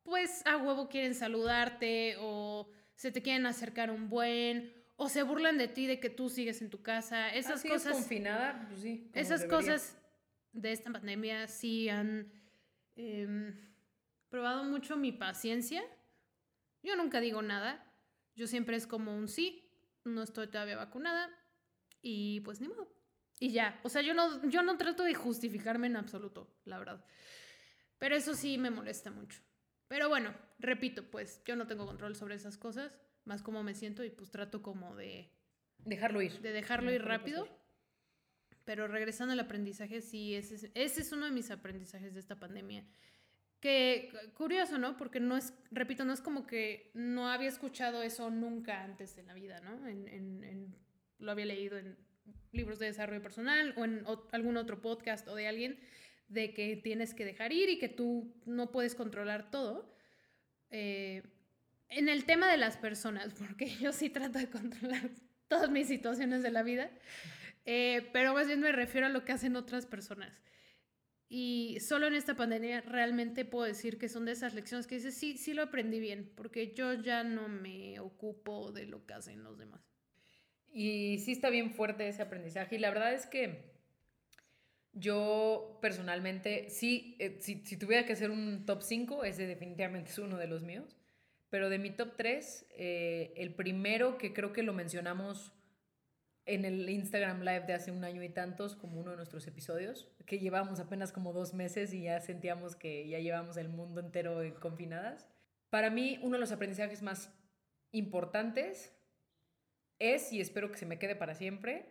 [0.02, 5.56] pues a huevo quieren saludarte o se te quieren acercar un buen o se burlan
[5.56, 7.32] de ti de que tú sigues en tu casa.
[7.32, 7.92] Esas cosas.
[7.92, 9.08] confinada, pues sí.
[9.14, 9.96] Esas cosas
[10.50, 12.32] de esta pandemia sí han
[12.96, 13.54] em,
[14.28, 15.84] probado mucho mi paciencia.
[16.82, 17.86] Yo nunca digo nada.
[18.34, 19.70] Yo siempre es como un sí.
[20.04, 21.30] No estoy todavía vacunada.
[22.02, 22.92] Y pues ni modo.
[23.42, 27.02] Y ya, o sea, yo no, yo no trato de justificarme en absoluto, la verdad.
[27.98, 29.40] Pero eso sí me molesta mucho.
[29.88, 32.92] Pero bueno, repito, pues yo no tengo control sobre esas cosas,
[33.24, 35.32] más como me siento y pues trato como de...
[35.78, 36.38] Dejarlo ir.
[36.40, 37.48] De dejarlo ir rápido.
[38.66, 42.38] Pero regresando al aprendizaje, sí, ese es, ese es uno de mis aprendizajes de esta
[42.38, 42.84] pandemia.
[43.58, 44.98] Que curioso, ¿no?
[44.98, 49.26] Porque no es, repito, no es como que no había escuchado eso nunca antes en
[49.28, 49.88] la vida, ¿no?
[49.88, 50.76] En, en, en,
[51.18, 51.96] lo había leído en
[52.52, 55.78] libros de desarrollo personal o en algún otro podcast o de alguien
[56.28, 59.94] de que tienes que dejar ir y que tú no puedes controlar todo.
[60.70, 61.22] Eh,
[61.88, 65.10] en el tema de las personas, porque yo sí trato de controlar
[65.48, 66.90] todas mis situaciones de la vida,
[67.66, 70.40] Eh, pero más bien me refiero a lo que hacen otras personas.
[71.28, 75.14] Y solo en esta pandemia realmente puedo decir que son de esas lecciones que dices,
[75.14, 79.44] sí, sí lo aprendí bien, porque yo ya no me ocupo de lo que hacen
[79.44, 79.89] los demás.
[80.72, 82.76] Y sí está bien fuerte ese aprendizaje.
[82.76, 83.70] Y la verdad es que
[84.92, 90.18] yo personalmente, sí, eh, si, si, tuviera que hacer un top 5, ese definitivamente es
[90.18, 90.96] uno de los míos.
[91.48, 95.52] Pero de mi top 3, eh, el primero que creo que lo mencionamos
[96.46, 100.08] en el Instagram Live de hace un año y tantos, como uno de nuestros episodios,
[100.26, 104.40] que llevamos apenas como dos meses y ya sentíamos que ya llevamos el mundo entero
[104.60, 105.28] confinadas.
[105.70, 107.32] Para mí, uno de los aprendizajes más
[107.92, 108.94] importantes
[110.00, 111.86] es, y espero que se me quede para siempre,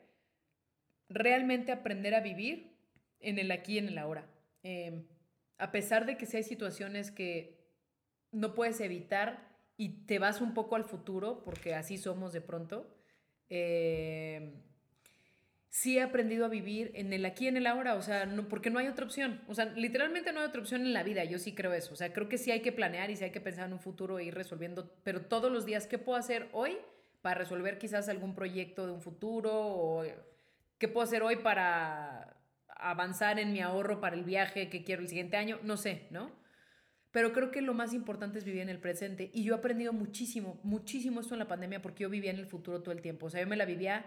[1.07, 2.75] realmente aprender a vivir
[3.21, 4.27] en el aquí y en el ahora.
[4.63, 5.05] Em,
[5.57, 7.57] a pesar de que si hay situaciones que
[8.31, 12.93] no puedes evitar y te vas un poco al futuro, porque así somos de pronto,
[13.49, 14.53] eh,
[15.69, 18.47] sí he aprendido a vivir en el aquí y en el ahora, o sea, no,
[18.47, 19.41] porque no hay otra opción.
[19.47, 21.93] O sea, literalmente no hay otra opción en la vida, yo sí creo eso.
[21.93, 23.79] O sea, creo que sí hay que planear y sí hay que pensar en un
[23.79, 26.77] futuro e ir resolviendo, pero todos los días, ¿qué puedo hacer hoy
[27.21, 29.51] para resolver quizás algún proyecto de un futuro?
[29.53, 30.03] ¿O
[30.77, 35.07] qué puedo hacer hoy para avanzar en mi ahorro para el viaje que quiero el
[35.07, 35.59] siguiente año?
[35.63, 36.31] No sé, ¿no?
[37.11, 39.31] Pero creo que lo más importante es vivir en el presente.
[39.33, 42.45] Y yo he aprendido muchísimo, muchísimo esto en la pandemia porque yo vivía en el
[42.45, 43.25] futuro todo el tiempo.
[43.25, 44.05] O sea, yo me la vivía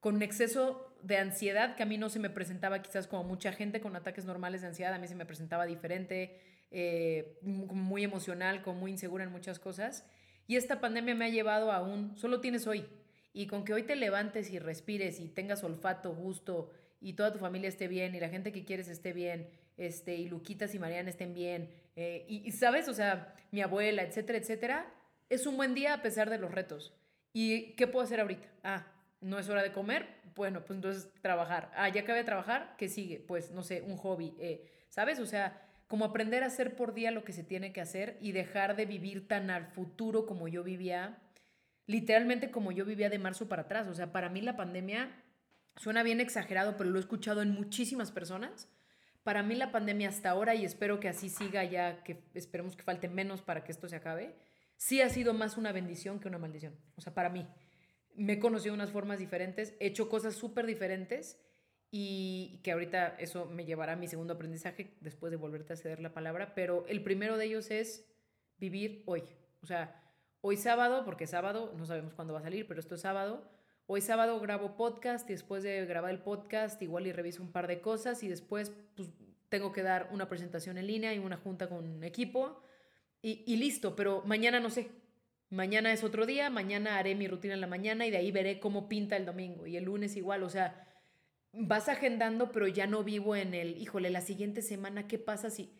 [0.00, 3.52] con un exceso de ansiedad que a mí no se me presentaba quizás como mucha
[3.52, 4.92] gente con ataques normales de ansiedad.
[4.92, 6.40] A mí se me presentaba diferente,
[6.72, 10.04] eh, muy emocional, como muy insegura en muchas cosas.
[10.46, 12.86] Y esta pandemia me ha llevado a un, solo tienes hoy.
[13.32, 17.38] Y con que hoy te levantes y respires y tengas olfato, gusto y toda tu
[17.38, 21.10] familia esté bien y la gente que quieres esté bien, este, y Luquitas y Mariana
[21.10, 24.94] estén bien, eh, y, sabes, o sea, mi abuela, etcétera, etcétera,
[25.28, 26.94] es un buen día a pesar de los retos.
[27.32, 28.46] ¿Y qué puedo hacer ahorita?
[28.62, 28.86] Ah,
[29.20, 31.70] no es hora de comer, bueno, pues entonces trabajar.
[31.74, 33.18] Ah, ya acabé de trabajar, ¿qué sigue?
[33.18, 35.18] Pues no sé, un hobby, eh, ¿sabes?
[35.18, 35.60] O sea,
[35.92, 38.86] como aprender a hacer por día lo que se tiene que hacer y dejar de
[38.86, 41.18] vivir tan al futuro como yo vivía,
[41.86, 43.86] literalmente como yo vivía de marzo para atrás.
[43.88, 45.22] O sea, para mí la pandemia
[45.76, 48.70] suena bien exagerado, pero lo he escuchado en muchísimas personas
[49.22, 52.84] para mí la pandemia hasta ahora, y espero que así siga ya, que esperemos que
[52.84, 54.34] falte menos para que esto se acabe,
[54.78, 56.74] sí ha sido más una bendición que una maldición.
[56.96, 57.46] O sea, para mí.
[58.14, 61.38] Me he conocido de unas formas diferentes, he hecho cosas súper diferentes
[61.94, 66.00] y que ahorita eso me llevará a mi segundo aprendizaje después de volverte a ceder
[66.00, 68.08] la palabra, pero el primero de ellos es
[68.56, 69.22] vivir hoy.
[69.62, 70.02] O sea,
[70.40, 73.46] hoy sábado, porque sábado, no sabemos cuándo va a salir, pero esto es sábado.
[73.86, 77.66] Hoy sábado grabo podcast y después de grabar el podcast igual y reviso un par
[77.66, 79.10] de cosas y después pues,
[79.50, 82.62] tengo que dar una presentación en línea y una junta con equipo
[83.20, 84.88] y, y listo, pero mañana no sé.
[85.50, 88.58] Mañana es otro día, mañana haré mi rutina en la mañana y de ahí veré
[88.58, 90.88] cómo pinta el domingo y el lunes igual, o sea,
[91.52, 95.70] vas agendando, pero ya no vivo en el, híjole, la siguiente semana, ¿qué pasa si...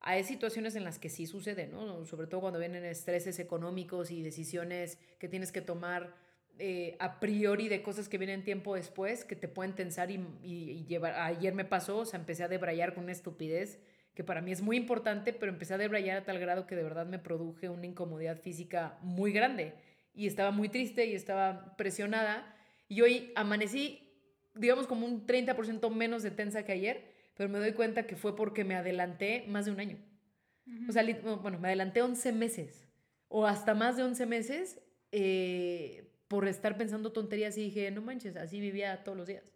[0.00, 2.04] Hay situaciones en las que sí sucede, ¿no?
[2.04, 6.14] Sobre todo cuando vienen estreses económicos y decisiones que tienes que tomar
[6.60, 11.14] eh, a priori de cosas que vienen tiempo después que te pueden tensar y, llevar.
[11.14, 13.78] Ayer me pasó, o sea, empecé a debrayar con una estupidez
[14.14, 16.82] que para mí es muy importante, pero empecé a debrayar a tal grado que de
[16.82, 19.74] verdad me produje una incomodidad física muy grande
[20.14, 22.56] y estaba muy triste y estaba presionada
[22.88, 24.07] y hoy amanecí,
[24.54, 28.34] digamos, como un 30% menos de tensa que ayer, pero me doy cuenta que fue
[28.34, 29.98] porque me adelanté más de un año.
[30.88, 31.02] O sea,
[31.40, 32.88] bueno, me adelanté 11 meses
[33.28, 34.80] o hasta más de 11 meses
[35.12, 39.52] eh, por estar pensando tonterías y dije, no manches, así vivía todos los días.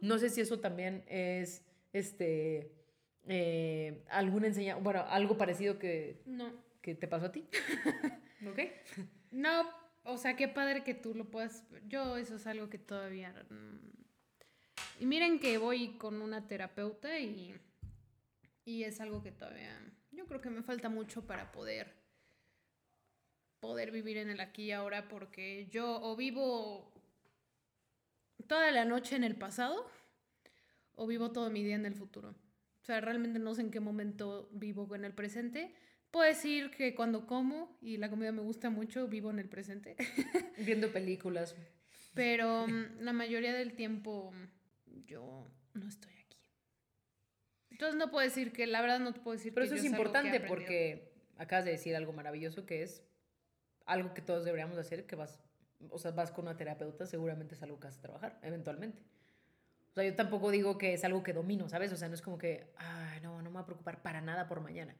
[0.00, 2.72] No sé si eso también es, este,
[3.26, 6.52] eh, alguna enseñanza, bueno, algo parecido que, no.
[6.80, 7.48] que te pasó a ti.
[8.48, 8.60] ¿Ok?
[9.32, 9.68] No,
[10.04, 13.32] o sea, qué padre que tú lo puedas, yo eso es algo que todavía...
[13.50, 13.95] Mm,
[14.98, 17.54] y miren que voy con una terapeuta y,
[18.64, 19.78] y es algo que todavía,
[20.12, 21.94] yo creo que me falta mucho para poder
[23.60, 26.92] poder vivir en el aquí y ahora porque yo o vivo
[28.46, 29.90] toda la noche en el pasado
[30.94, 32.30] o vivo todo mi día en el futuro.
[32.80, 35.74] O sea, realmente no sé en qué momento vivo en el presente.
[36.10, 39.96] Puedo decir que cuando como y la comida me gusta mucho, vivo en el presente.
[40.58, 41.56] Viendo películas.
[42.14, 44.32] Pero mm, la mayoría del tiempo
[45.06, 46.38] yo no estoy aquí.
[47.70, 50.40] Entonces no puedo decir que, la verdad no te puedo decir Pero eso es importante
[50.40, 53.02] porque acabas de decir algo maravilloso que es
[53.84, 55.38] algo que todos deberíamos hacer, que vas,
[55.90, 59.02] o sea, vas con una terapeuta, seguramente es algo que vas a trabajar, eventualmente.
[59.90, 61.92] O sea, yo tampoco digo que es algo que domino, ¿sabes?
[61.92, 64.48] O sea, no es como que, ay, no, no me voy a preocupar para nada
[64.48, 64.94] por mañana.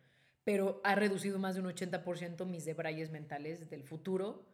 [0.44, 4.46] Pero ha reducido más de un 80% mis debrayes mentales del futuro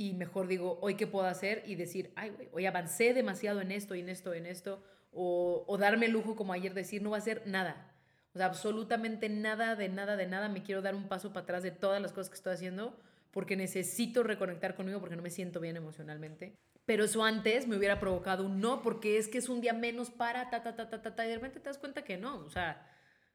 [0.00, 3.70] y mejor digo, hoy qué puedo hacer y decir, ay, güey, hoy avancé demasiado en
[3.70, 4.82] esto y en esto, en esto,
[5.12, 7.92] o, darme el lujo como ayer decir, no va a ser nada.
[8.32, 10.48] O sea, absolutamente nada, de nada, de nada.
[10.48, 12.98] Me quiero dar un paso para atrás de todas las cosas que estoy haciendo
[13.30, 16.54] porque necesito reconectar conmigo porque no me siento bien emocionalmente.
[16.86, 20.08] Pero eso antes me hubiera provocado un no porque es que es un día menos
[20.08, 22.38] para, ta, ta, ta, ta, ta, ta, y de repente te das cuenta que no.
[22.38, 22.88] O sea,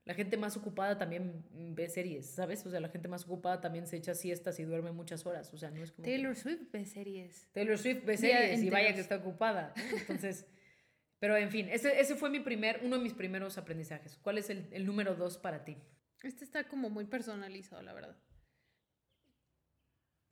[0.06, 1.44] la gente más ocupada también
[1.76, 2.66] ve series, ¿sabes?
[2.66, 5.52] O sea, la gente más ocupada también se echa siestas y duerme muchas horas.
[5.54, 6.06] O sea, no es como.
[6.06, 7.48] que- Taylor Swift ve series.
[7.52, 9.74] Taylor Swift ve series y vaya que está ocupada.
[9.76, 9.98] ¿no?
[9.98, 10.46] Entonces,
[11.20, 14.18] pero en fin, ese, ese fue mi primer, uno de mis primeros aprendizajes.
[14.22, 15.76] ¿Cuál es el, el número dos para ti?
[16.22, 18.16] Este está como muy personalizado, la verdad.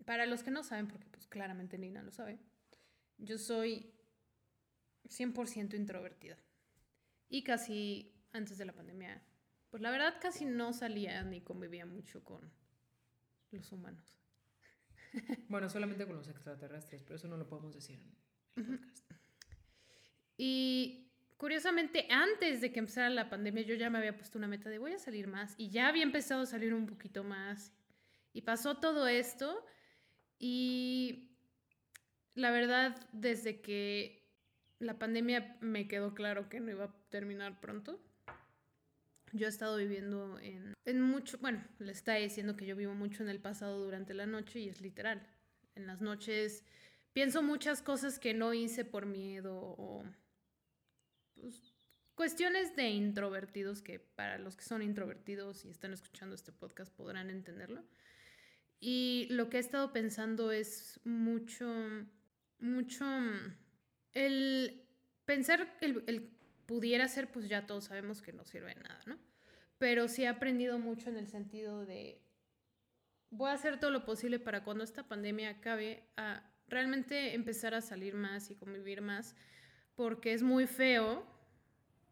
[0.05, 2.37] Para los que no saben, porque pues claramente Nina lo sabe,
[3.17, 3.91] yo soy
[5.05, 6.37] 100% introvertida.
[7.29, 9.21] Y casi antes de la pandemia,
[9.73, 12.53] pues la verdad casi no salía ni convivía mucho con
[13.49, 14.19] los humanos.
[15.49, 18.07] Bueno, solamente con los extraterrestres, pero eso no lo podemos decir en
[18.65, 19.11] el podcast.
[20.37, 24.69] Y curiosamente, antes de que empezara la pandemia, yo ya me había puesto una meta
[24.69, 25.55] de voy a salir más.
[25.57, 27.73] Y ya había empezado a salir un poquito más.
[28.31, 29.65] Y pasó todo esto.
[30.37, 31.31] Y
[32.35, 34.29] la verdad, desde que
[34.77, 37.99] la pandemia me quedó claro que no iba a terminar pronto.
[39.33, 43.23] Yo he estado viviendo en, en mucho, bueno, le está diciendo que yo vivo mucho
[43.23, 45.27] en el pasado durante la noche y es literal.
[45.73, 46.63] En las noches
[47.13, 50.05] pienso muchas cosas que no hice por miedo o
[51.33, 51.73] pues,
[52.13, 57.31] cuestiones de introvertidos que para los que son introvertidos y están escuchando este podcast podrán
[57.31, 57.83] entenderlo.
[58.79, 61.65] Y lo que he estado pensando es mucho,
[62.59, 63.05] mucho
[64.11, 64.85] el
[65.25, 66.29] pensar el
[66.65, 69.17] pudiera ser, pues ya todos sabemos que no sirve de nada, ¿no?
[69.77, 72.21] Pero sí he aprendido mucho en el sentido de
[73.29, 77.81] voy a hacer todo lo posible para cuando esta pandemia acabe a realmente empezar a
[77.81, 79.35] salir más y convivir más,
[79.95, 81.25] porque es muy feo.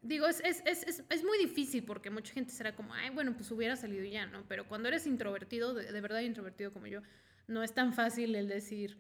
[0.01, 3.51] Digo, es, es, es, es, muy difícil porque mucha gente será como, ay, bueno, pues
[3.51, 4.43] hubiera salido ya, ¿no?
[4.47, 7.01] Pero cuando eres introvertido, de verdad introvertido como yo,
[7.47, 8.97] no es tan fácil el decir,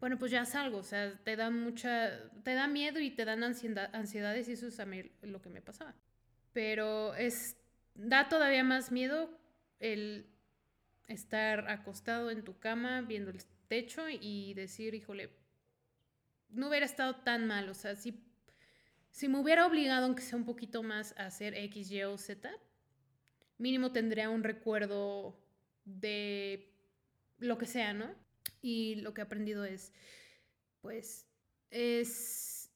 [0.00, 3.42] bueno, pues ya salgo, o sea, te da mucha, te da miedo y te dan
[3.42, 5.94] ansiedad, ansiedades y eso es a mí lo que me pasaba.
[6.52, 7.56] Pero es,
[7.94, 9.30] da todavía más miedo
[9.80, 10.26] el
[11.08, 15.30] estar acostado en tu cama viendo el techo y decir, híjole,
[16.50, 18.22] no hubiera estado tan mal, o sea, si,
[19.10, 22.50] si me hubiera obligado, aunque sea un poquito más, a hacer X, Y o Z,
[23.58, 25.36] mínimo tendría un recuerdo
[25.84, 26.72] de
[27.38, 28.27] lo que sea, ¿no?
[28.60, 29.92] Y lo que he aprendido es,
[30.80, 31.26] pues,
[31.70, 32.70] es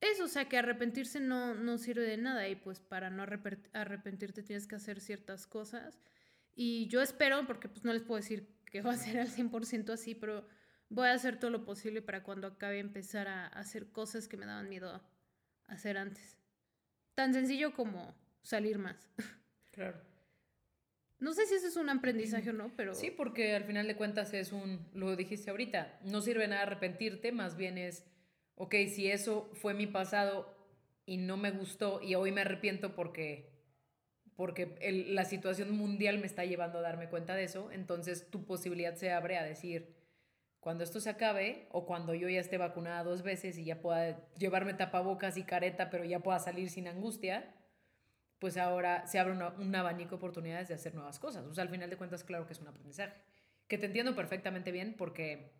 [0.00, 4.42] eso, o sea, que arrepentirse no, no sirve de nada y pues para no arrepentirte
[4.42, 6.00] tienes que hacer ciertas cosas.
[6.54, 9.90] Y yo espero, porque pues no les puedo decir que va a ser al 100%
[9.90, 10.46] así, pero
[10.88, 14.46] voy a hacer todo lo posible para cuando acabe empezar a hacer cosas que me
[14.46, 15.02] daban miedo
[15.66, 16.36] hacer antes.
[17.14, 19.10] Tan sencillo como salir más.
[19.72, 20.07] Claro.
[21.20, 22.94] No sé si eso es un aprendizaje o no, pero...
[22.94, 27.32] Sí, porque al final de cuentas es un, lo dijiste ahorita, no sirve nada arrepentirte,
[27.32, 28.04] más bien es,
[28.54, 30.56] ok, si eso fue mi pasado
[31.06, 33.50] y no me gustó y hoy me arrepiento porque,
[34.36, 34.76] porque
[35.08, 39.10] la situación mundial me está llevando a darme cuenta de eso, entonces tu posibilidad se
[39.10, 39.96] abre a decir,
[40.60, 44.24] cuando esto se acabe o cuando yo ya esté vacunada dos veces y ya pueda
[44.36, 47.54] llevarme tapabocas y careta, pero ya pueda salir sin angustia,
[48.38, 51.44] pues ahora se abre una- un abanico de oportunidades de hacer nuevas cosas.
[51.46, 53.12] O sea, al final de cuentas, claro que es un aprendizaje.
[53.66, 55.50] Que te entiendo perfectamente bien porque,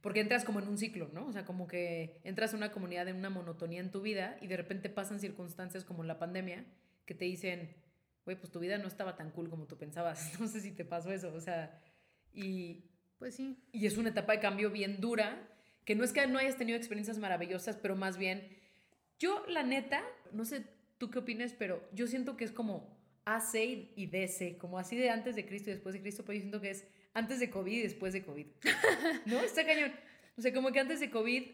[0.00, 1.26] porque entras como en un ciclo, ¿no?
[1.26, 4.46] O sea, como que entras a una comunidad en una monotonía en tu vida y
[4.46, 6.64] de repente pasan circunstancias como la pandemia
[7.06, 7.74] que te dicen,
[8.24, 10.32] güey, pues tu vida no estaba tan cool como tú pensabas.
[10.40, 11.78] No sé si te pasó eso, o sea,
[12.32, 12.84] y,
[13.18, 13.58] Pues sí.
[13.72, 15.48] y es una etapa de cambio bien dura,
[15.84, 18.48] que no es que no hayas tenido experiencias maravillosas, pero más bien,
[19.18, 20.64] yo la neta, no sé
[20.98, 23.54] tú qué opinas, pero yo siento que es como AC
[23.96, 26.60] y DC, como así de antes de Cristo y después de Cristo, pero yo siento
[26.60, 28.46] que es antes de COVID y después de COVID.
[29.26, 29.40] ¿No?
[29.40, 29.92] Está cañón.
[30.36, 31.44] O sea, como que antes de COVID,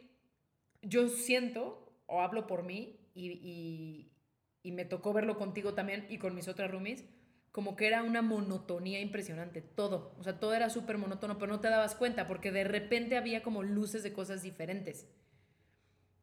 [0.83, 4.12] yo siento, o hablo por mí, y, y,
[4.62, 7.05] y me tocó verlo contigo también y con mis otras roomies,
[7.52, 10.14] como que era una monotonía impresionante, todo.
[10.19, 13.42] O sea, todo era súper monótono, pero no te dabas cuenta porque de repente había
[13.42, 15.06] como luces de cosas diferentes.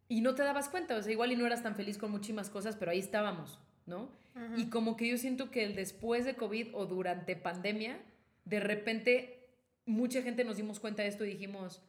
[0.10, 2.49] Y no te dabas cuenta, o sea, igual y no eras tan feliz con muchísimas
[2.49, 4.10] cosas, pero ahí estábamos, ¿no?
[4.58, 7.97] Y como que yo siento que el después de COVID o durante pandemia,
[8.45, 9.49] de repente
[9.86, 11.82] mucha gente nos dimos cuenta de esto y dijimos,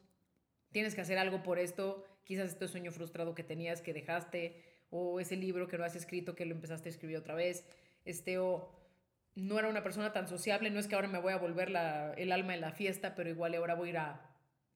[0.71, 5.19] tienes que hacer algo por esto, quizás este sueño frustrado que tenías que dejaste, o
[5.19, 7.63] ese libro que no has escrito que lo empezaste a escribir otra vez,
[8.05, 8.69] este, o
[9.35, 12.13] no era una persona tan sociable, no es que ahora me voy a volver la-
[12.15, 14.21] el alma de la fiesta, pero igual ahora voy a ir a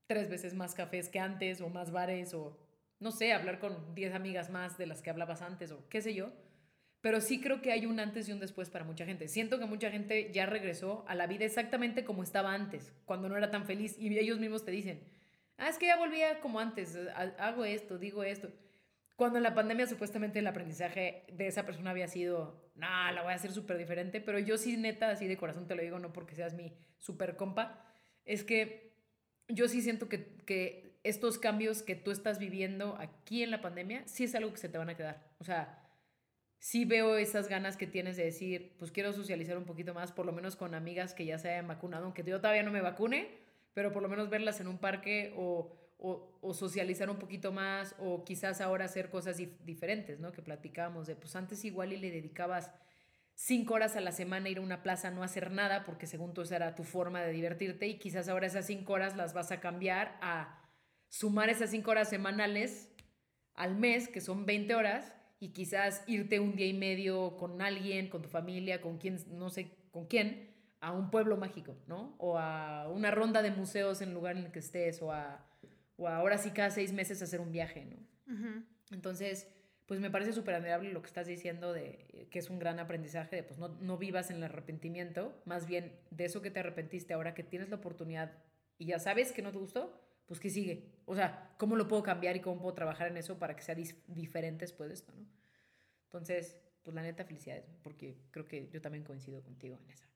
[0.07, 2.57] tres veces más cafés que antes o más bares o,
[3.03, 6.13] no sé, hablar con 10 amigas más de las que hablabas antes o qué sé
[6.13, 6.31] yo.
[7.01, 9.27] Pero sí creo que hay un antes y un después para mucha gente.
[9.27, 13.35] Siento que mucha gente ya regresó a la vida exactamente como estaba antes, cuando no
[13.35, 13.99] era tan feliz.
[13.99, 15.03] Y ellos mismos te dicen,
[15.57, 16.97] ah, es que ya volvía como antes,
[17.37, 18.49] hago esto, digo esto.
[19.17, 23.33] Cuando en la pandemia supuestamente el aprendizaje de esa persona había sido, no, la voy
[23.33, 26.13] a hacer súper diferente, pero yo sí neta, así de corazón te lo digo, no
[26.13, 27.85] porque seas mi súper compa,
[28.23, 28.93] es que
[29.49, 34.03] yo sí siento que, que estos cambios que tú estás viviendo aquí en la pandemia,
[34.05, 35.21] sí es algo que se te van a quedar.
[35.39, 35.83] O sea,
[36.59, 40.25] sí veo esas ganas que tienes de decir, pues quiero socializar un poquito más, por
[40.25, 43.31] lo menos con amigas que ya se hayan vacunado, aunque yo todavía no me vacune,
[43.73, 48.23] pero por lo menos verlas en un parque o, o, socializar un poquito más o
[48.23, 50.31] quizás ahora hacer cosas diferentes, ¿no?
[50.31, 52.71] Que platicábamos de, pues antes igual y le dedicabas
[53.35, 56.41] cinco horas a la semana ir a una plaza no hacer nada porque según tú
[56.41, 59.59] esa era tu forma de divertirte y quizás ahora esas cinco horas las vas a
[59.59, 60.62] cambiar a
[61.13, 62.89] sumar esas cinco horas semanales
[63.53, 68.09] al mes, que son 20 horas, y quizás irte un día y medio con alguien,
[68.09, 70.49] con tu familia, con quien, no sé con quién,
[70.79, 72.15] a un pueblo mágico, ¿no?
[72.17, 75.45] O a una ronda de museos en el lugar en el que estés, o a,
[75.97, 77.97] o ahora sí cada seis meses hacer un viaje, ¿no?
[78.89, 79.47] Entonces,
[79.85, 83.35] pues me parece súper admirable lo que estás diciendo de que es un gran aprendizaje,
[83.35, 87.13] de pues no, no vivas en el arrepentimiento, más bien de eso que te arrepentiste
[87.13, 88.31] ahora que tienes la oportunidad
[88.79, 90.01] y ya sabes que no te gustó,
[90.33, 90.89] pues que sigue.
[91.05, 93.75] O sea, ¿cómo lo puedo cambiar y cómo puedo trabajar en eso para que sea
[94.07, 95.27] diferente después de esto, ¿no?
[96.05, 100.07] Entonces, pues la neta, felicidades, porque creo que yo también coincido contigo en esa.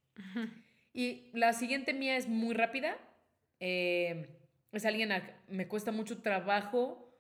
[0.94, 2.98] Y la siguiente mía es muy rápida.
[3.60, 4.28] Eh,
[4.72, 7.14] es alguien a me cuesta mucho trabajo.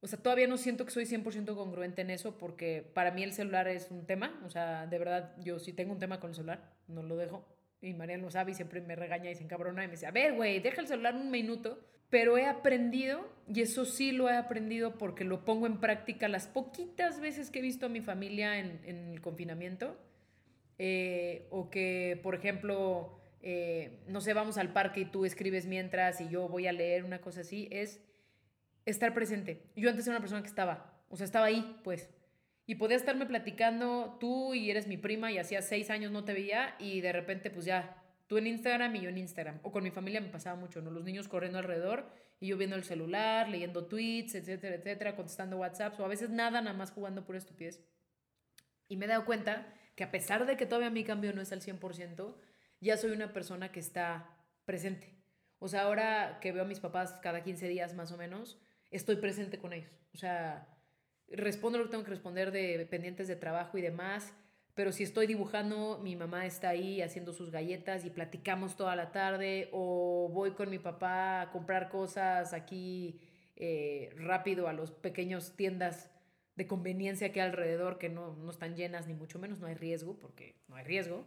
[0.00, 3.32] O sea, todavía no siento que soy 100% congruente en eso porque para mí el
[3.32, 4.38] celular es un tema.
[4.44, 7.48] O sea, de verdad, yo si tengo un tema con el celular, no lo dejo.
[7.80, 10.10] Y Mariana lo sabe y siempre me regaña y se encabrona y me dice, a
[10.10, 11.80] ver, güey, deja el celular un minuto
[12.10, 16.46] pero he aprendido, y eso sí lo he aprendido porque lo pongo en práctica las
[16.46, 19.96] poquitas veces que he visto a mi familia en, el confinamiento,
[20.78, 26.20] eh, o que, por ejemplo, eh, no sé, vamos al parque y tú escribes mientras
[26.20, 28.00] y yo voy a leer una cosa así, es
[28.86, 29.62] estar presente.
[29.76, 32.08] Yo antes era una persona que estaba, o sea, estaba ahí, pues.
[32.66, 36.34] Y podía estarme platicando tú y eres mi prima y hacía seis años no te
[36.34, 39.58] veía y de repente pues ya Tú en Instagram y yo en Instagram.
[39.62, 40.90] O con mi familia me pasaba mucho, ¿no?
[40.90, 45.98] Los niños corriendo alrededor y yo viendo el celular, leyendo tweets, etcétera, etcétera, contestando WhatsApp
[45.98, 47.82] o a veces nada, nada más jugando por estupidez.
[48.86, 51.52] Y me he dado cuenta que a pesar de que todavía mi cambio no es
[51.52, 52.36] al 100%,
[52.80, 54.30] ya soy una persona que está
[54.66, 55.16] presente.
[55.58, 58.60] O sea, ahora que veo a mis papás cada 15 días más o menos,
[58.90, 59.90] estoy presente con ellos.
[60.12, 60.68] O sea,
[61.28, 64.34] respondo lo que tengo que responder de pendientes de trabajo y demás
[64.78, 69.10] pero si estoy dibujando, mi mamá está ahí haciendo sus galletas y platicamos toda la
[69.10, 73.18] tarde, o voy con mi papá a comprar cosas aquí
[73.56, 76.12] eh, rápido a los pequeños tiendas
[76.54, 79.74] de conveniencia que hay alrededor que no, no, están llenas ni mucho menos, no hay
[79.74, 81.26] riesgo, porque no hay riesgo.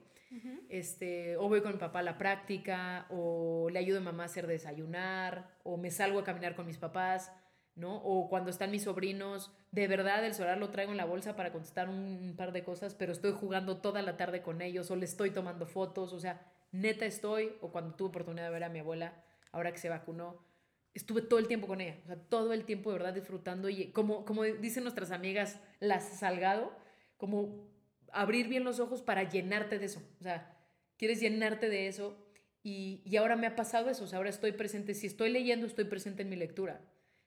[0.69, 4.27] este, o voy con mi papá a la práctica, o le ayudo a mamá a
[4.27, 7.33] hacer desayunar, o me salgo a caminar con mis papás.
[7.75, 7.97] ¿No?
[7.97, 11.51] O cuando están mis sobrinos, de verdad el celular lo traigo en la bolsa para
[11.51, 15.05] contestar un par de cosas, pero estoy jugando toda la tarde con ellos o le
[15.05, 16.41] estoy tomando fotos, o sea,
[16.71, 20.45] neta estoy, o cuando tuve oportunidad de ver a mi abuela, ahora que se vacunó,
[20.93, 21.97] estuve todo el tiempo con ella,
[22.29, 26.73] todo el tiempo de verdad disfrutando y como, como dicen nuestras amigas, las salgado,
[27.17, 27.69] como
[28.11, 30.57] abrir bien los ojos para llenarte de eso, o sea,
[30.97, 32.17] quieres llenarte de eso
[32.63, 35.65] y, y ahora me ha pasado eso, o sea, ahora estoy presente, si estoy leyendo,
[35.65, 36.81] estoy presente en mi lectura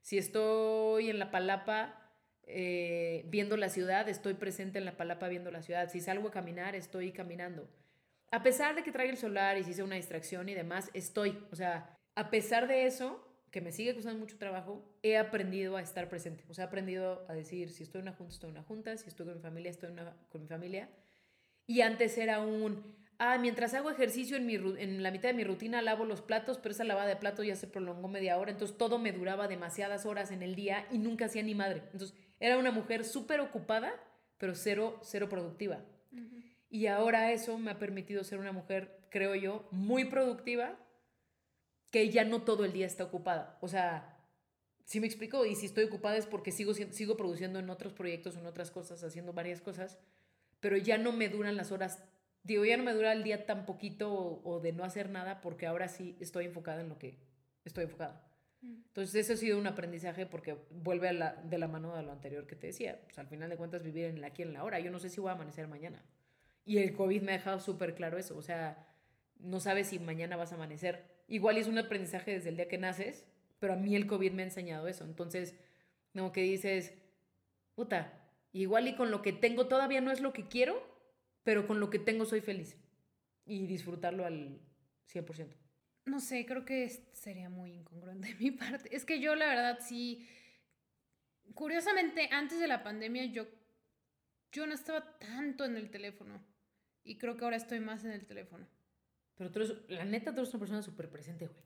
[0.04, 1.98] si estoy en la palapa
[2.42, 5.90] eh, viendo la ciudad, estoy presente en la palapa viendo la ciudad.
[5.90, 7.66] Si salgo a caminar, estoy caminando.
[8.30, 11.42] A pesar de que traiga el solar y si hice una distracción y demás, estoy.
[11.50, 15.80] O sea, a pesar de eso, que me sigue costando mucho trabajo, he aprendido a
[15.80, 16.44] estar presente.
[16.50, 18.94] O sea, he aprendido a decir, si estoy en una junta, estoy en una junta,
[18.98, 19.90] si estoy con mi familia, estoy
[20.28, 20.90] con mi familia.
[21.66, 25.44] Y antes era un, ah, mientras hago ejercicio en, mi, en la mitad de mi
[25.44, 28.76] rutina lavo los platos, pero esa lavada de platos ya se prolongó media hora, entonces
[28.76, 31.82] todo me duraba demasiadas horas en el día y nunca hacía ni madre.
[31.92, 33.92] Entonces era una mujer súper ocupada,
[34.38, 35.80] pero cero, cero productiva.
[36.68, 40.76] Y ahora eso me ha permitido ser una mujer, creo yo, muy productiva,
[41.90, 43.56] que ya no todo el día está ocupada.
[43.60, 44.18] O sea,
[44.84, 48.36] si me explico, y si estoy ocupada es porque sigo, sigo produciendo en otros proyectos,
[48.36, 49.98] en otras cosas, haciendo varias cosas,
[50.60, 52.02] pero ya no me duran las horas
[52.44, 55.66] digo, ya no me dura el día tan poquito o, de no hacer nada porque
[55.66, 57.18] ahora sí estoy enfocada en lo que
[57.64, 58.22] estoy enfocada.
[58.60, 58.82] Mm.
[58.86, 62.12] Entonces, eso ha sido un aprendizaje porque vuelve a la, de la mano de lo
[62.12, 63.00] anterior que te decía.
[63.04, 64.78] Pues al final de cuentas, vivir en el aquí en la hora.
[64.78, 66.04] Yo no sé si voy a amanecer mañana.
[66.64, 68.36] Y el COVID me ha dejado súper claro eso.
[68.36, 68.86] O sea,
[69.38, 71.04] no sabes si mañana vas a amanecer.
[71.26, 73.24] Igual es un aprendizaje desde el día que naces,
[73.58, 75.04] pero a mí el COVID me ha enseñado eso.
[75.04, 75.54] Entonces,
[76.12, 76.94] como que dices,
[77.74, 78.12] puta,
[78.52, 80.93] igual y con lo que tengo todavía no es lo que quiero,
[81.44, 82.76] pero con lo que tengo soy feliz.
[83.46, 84.60] Y disfrutarlo al
[85.12, 85.54] 100%.
[86.06, 88.94] No sé, creo que sería muy incongruente de mi parte.
[88.94, 90.28] Es que yo, la verdad, sí.
[91.54, 93.46] Curiosamente, antes de la pandemia, yo,
[94.50, 96.42] yo no estaba tanto en el teléfono.
[97.04, 98.66] Y creo que ahora estoy más en el teléfono.
[99.36, 101.62] Pero tú eres, la neta, tú eres una persona súper presente, güey.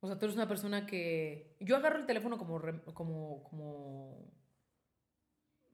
[0.00, 1.56] O sea, tú eres una persona que...
[1.60, 2.60] Yo agarro el teléfono como,
[2.92, 4.34] como, como,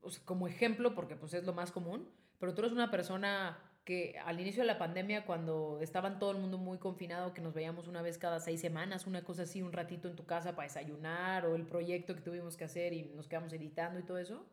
[0.02, 2.08] o sea, como ejemplo porque pues es lo más común,
[2.40, 6.38] pero tú eres una persona que al inicio de la pandemia, cuando estaban todo el
[6.38, 9.72] mundo muy confinado, que nos veíamos una vez cada seis semanas, una cosa así, un
[9.72, 13.28] ratito en tu casa para desayunar, o el proyecto que tuvimos que hacer y nos
[13.28, 14.46] quedamos editando y todo eso,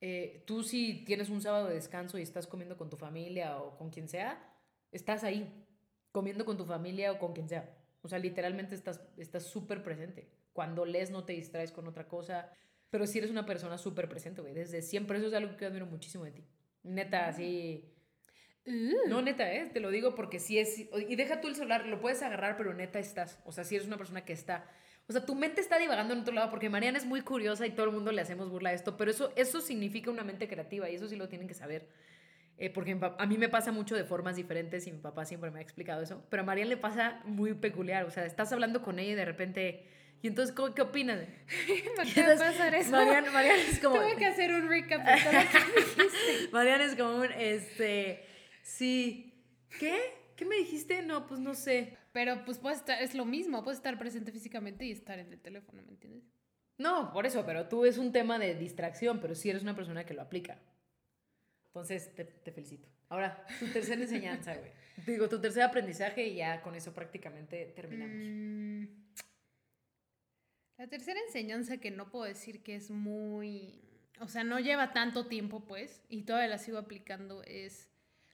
[0.00, 3.76] eh, tú si tienes un sábado de descanso y estás comiendo con tu familia o
[3.76, 4.38] con quien sea,
[4.92, 5.66] estás ahí,
[6.12, 7.76] comiendo con tu familia o con quien sea.
[8.02, 10.28] O sea, literalmente estás estás súper presente.
[10.52, 12.52] Cuando lees no te distraes con otra cosa,
[12.90, 14.54] pero sí eres una persona súper presente, güey.
[14.54, 16.44] Desde siempre eso es algo que admiro muchísimo de ti.
[16.84, 17.90] Neta, así...
[19.08, 19.68] No, neta, ¿eh?
[19.72, 20.78] Te lo digo porque sí es...
[20.78, 23.40] Y deja tú el celular, lo puedes agarrar, pero neta estás.
[23.44, 24.70] O sea, sí eres una persona que está...
[25.06, 27.72] O sea, tu mente está divagando en otro lado porque Mariana es muy curiosa y
[27.72, 30.88] todo el mundo le hacemos burla a esto, pero eso, eso significa una mente creativa
[30.88, 31.90] y eso sí lo tienen que saber.
[32.56, 35.58] Eh, porque a mí me pasa mucho de formas diferentes y mi papá siempre me
[35.58, 38.06] ha explicado eso, pero a Mariana le pasa muy peculiar.
[38.06, 39.86] O sea, estás hablando con ella y de repente...
[40.24, 41.20] ¿Y entonces ¿cómo- qué opinas?
[41.96, 42.90] ¿Por qué va a pasar eso?
[42.92, 43.96] Mariana, Mariana es como...
[43.96, 46.48] Tuve que hacer un recap de todo lo que dijiste.
[46.52, 48.24] Mariana es como un, este,
[48.62, 49.34] sí,
[49.78, 50.00] ¿qué?
[50.34, 51.02] ¿Qué me dijiste?
[51.02, 51.98] No, pues no sé.
[52.12, 55.38] Pero pues puedes estar, es lo mismo, puedes estar presente físicamente y estar en el
[55.42, 56.24] teléfono, ¿me entiendes?
[56.78, 60.06] No, por eso, pero tú es un tema de distracción, pero sí eres una persona
[60.06, 60.58] que lo aplica.
[61.66, 62.88] Entonces, te, te felicito.
[63.10, 64.72] Ahora, tu tercera enseñanza, güey.
[65.06, 68.16] Digo, tu tercer aprendizaje y ya con eso prácticamente terminamos.
[68.16, 69.03] Mm,
[70.78, 73.80] La tercera enseñanza que no puedo decir que es muy,
[74.20, 77.88] o sea, no lleva tanto tiempo, pues, y todavía la sigo aplicando, es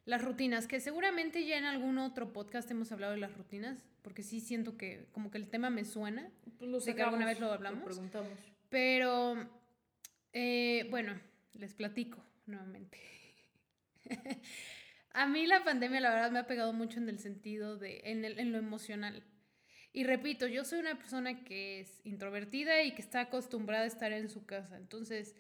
[0.07, 4.23] las rutinas, que seguramente ya en algún otro podcast hemos hablado de las rutinas, porque
[4.23, 7.39] sí siento que como que el tema me suena, Pues lo sé que alguna vez
[7.41, 7.85] lo hablamos.
[7.85, 8.39] preguntamos.
[8.71, 9.47] pero,
[10.33, 11.21] eh, bueno,
[11.55, 12.99] les platico nuevamente.
[15.13, 18.25] A mí la pandemia, la verdad, me ha pegado mucho en el sentido de, en,
[18.25, 19.25] el- en lo emocional.
[19.93, 24.13] Y repito, yo soy una persona que es introvertida y que está acostumbrada a estar
[24.13, 24.77] en su casa.
[24.77, 25.35] Entonces,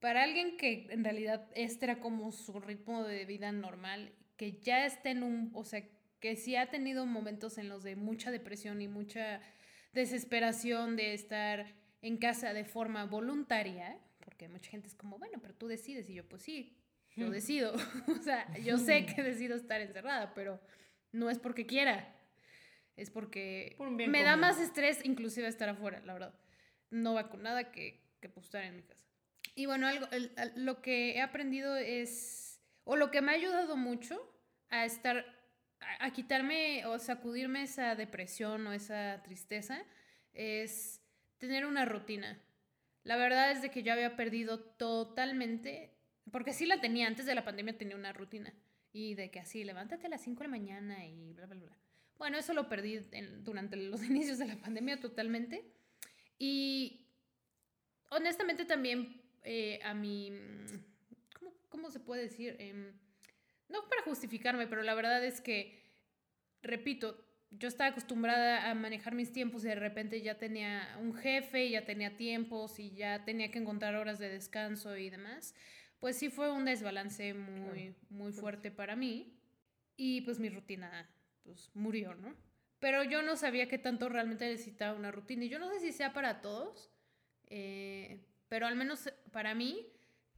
[0.00, 4.86] para alguien que en realidad este era como su ritmo de vida normal, que ya
[4.86, 5.82] está en un, o sea,
[6.20, 9.40] que sí ha tenido momentos en los de mucha depresión y mucha
[9.92, 11.66] desesperación de estar
[12.00, 16.14] en casa de forma voluntaria, porque mucha gente es como, bueno, pero tú decides, y
[16.14, 16.76] yo, pues sí,
[17.16, 17.74] yo decido.
[18.08, 20.60] o sea, yo sé que decido estar encerrada, pero
[21.12, 22.14] no es porque quiera,
[22.96, 26.34] es porque Por me da más estrés inclusive estar afuera, la verdad.
[26.90, 29.04] No vacunada que, que pues, estar en mi casa.
[29.56, 33.34] Y bueno, algo, el- al- lo que he aprendido es, o lo que me ha
[33.34, 34.20] ayudado mucho
[34.68, 35.24] a estar,
[35.80, 39.82] a, a quitarme o sacudirme esa depresión o esa tristeza,
[40.32, 41.00] es
[41.38, 42.40] tener una rutina.
[43.02, 45.90] La verdad es de que yo había perdido totalmente,
[46.32, 48.52] porque sí la tenía, antes de la pandemia tenía una rutina.
[48.92, 51.76] Y de que así, levántate a las 5 de la mañana y bla, bla, bla.
[52.18, 55.64] Bueno, eso lo perdí en- durante los inicios de la pandemia totalmente.
[56.38, 57.06] Y
[58.10, 60.32] honestamente también eh, a mi...
[61.38, 62.56] ¿cómo, cómo se puede decir?
[62.58, 62.92] Em,
[63.68, 65.82] no para justificarme, pero la verdad es que,
[66.62, 67.18] repito,
[67.50, 71.84] yo estaba acostumbrada a manejar mis tiempos y de repente ya tenía un jefe, ya
[71.84, 75.54] tenía tiempos y ya tenía que encontrar horas de descanso y demás.
[76.00, 79.38] Pues sí fue un desbalance muy, muy fuerte para mí
[79.96, 81.08] y pues mi rutina
[81.44, 82.34] pues murió, ¿no?
[82.80, 85.92] Pero yo no sabía qué tanto realmente necesitaba una rutina y yo no sé si
[85.92, 86.90] sea para todos,
[87.46, 89.86] eh, pero al menos para mí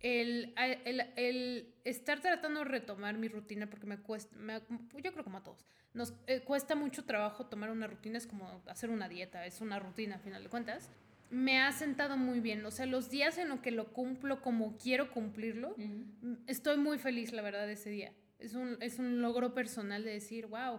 [0.00, 0.54] el,
[0.84, 4.60] el, el estar tratando de retomar mi rutina, porque me cuesta, me-
[5.02, 8.62] yo creo como a todos, nos eh, cuesta mucho trabajo tomar una rutina, es como
[8.66, 10.90] hacer una dieta, es una rutina a final de cuentas,
[11.30, 14.76] me ha sentado muy bien, o sea, los días en los que lo cumplo como
[14.78, 18.12] quiero cumplirlo, mm, estoy muy feliz, la verdad, ese día.
[18.38, 20.78] Es un, es un logro personal de decir, wow.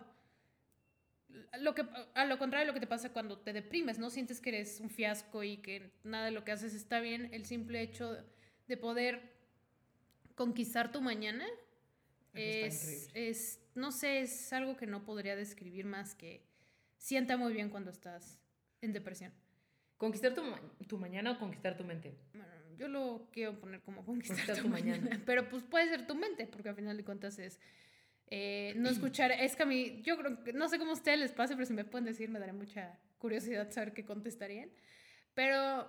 [1.59, 4.09] Lo que, a lo contrario de lo que te pasa cuando te deprimes, ¿no?
[4.09, 7.29] Sientes que eres un fiasco y que nada de lo que haces está bien.
[7.33, 8.17] El simple hecho
[8.67, 9.33] de poder
[10.35, 11.45] conquistar tu mañana
[12.33, 16.43] es, es, no sé, es algo que no podría describir más que
[16.97, 18.39] sienta muy bien cuando estás
[18.81, 19.33] en depresión.
[19.97, 22.15] ¿Conquistar tu, ma- tu mañana o conquistar tu mente?
[22.33, 25.01] Bueno, yo lo quiero poner como conquistar, Conquistar tu, tu mañana.
[25.01, 25.23] mañana.
[25.25, 27.59] Pero pues puede ser tu mente, porque al final de cuentas es
[28.29, 29.31] eh, no escuchar.
[29.31, 31.73] Es que a mí, yo creo no sé cómo a ustedes les pase, pero si
[31.73, 34.69] me pueden decir, me daré mucha curiosidad saber qué contestarían.
[35.33, 35.87] Pero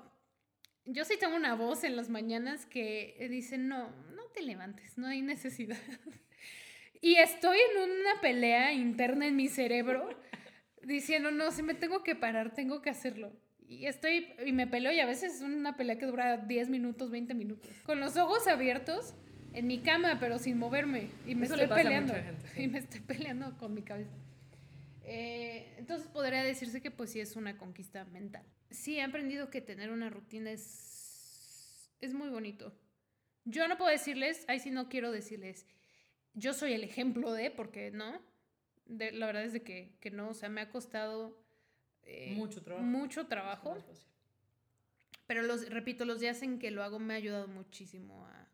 [0.85, 5.07] yo sí tengo una voz en las mañanas que dice, no, no te levantes, no
[5.07, 5.79] hay necesidad.
[7.01, 10.09] y estoy en una pelea interna en mi cerebro
[10.83, 13.33] diciendo, no, si me tengo que parar, tengo que hacerlo.
[13.67, 17.11] Y estoy, y me peleo y a veces es una pelea que dura 10 minutos,
[17.11, 17.71] 20 minutos.
[17.85, 19.15] Con los ojos abiertos
[19.53, 21.11] en mi cama, pero sin moverme.
[21.27, 22.15] Y me Eso estoy peleando.
[22.15, 22.63] gente, sí.
[22.63, 24.11] Y me estoy peleando con mi cabeza.
[25.05, 28.45] Eh, entonces podría decirse que pues sí es una conquista mental.
[28.71, 32.75] Sí, he aprendido que tener una rutina es, es muy bonito.
[33.45, 35.67] Yo no puedo decirles, ahí sí no quiero decirles,
[36.35, 38.21] yo soy el ejemplo de, porque no.
[38.85, 41.43] De, la verdad es de que, que no, o sea, me ha costado
[42.03, 42.87] eh, Mucho trabajo.
[42.87, 43.77] mucho trabajo.
[45.27, 48.48] Pero los, repito, los días en que lo hago me ha ayudado muchísimo a,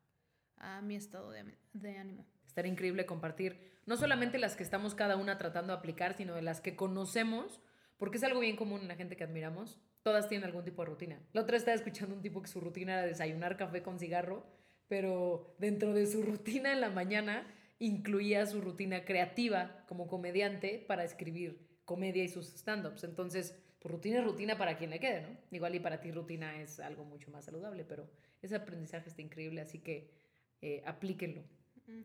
[0.58, 2.26] a mi estado de, de ánimo.
[2.46, 6.42] Estaría increíble compartir no solamente las que estamos cada una tratando de aplicar, sino de
[6.42, 7.60] las que conocemos,
[7.98, 9.80] porque es algo bien común en la gente que admiramos.
[10.02, 11.20] Todas tienen algún tipo de rutina.
[11.32, 14.46] La otra estaba escuchando un tipo que su rutina era desayunar café con cigarro,
[14.88, 17.46] pero dentro de su rutina en la mañana
[17.78, 23.04] incluía su rutina creativa como comediante para escribir comedia y sus stand-ups.
[23.04, 25.36] Entonces, pues rutina es rutina para quien le quede, ¿no?
[25.50, 28.08] Igual y para ti rutina es algo mucho más saludable, pero
[28.40, 30.10] ese aprendizaje está increíble, así que
[30.64, 31.44] eh, aplíquenlo.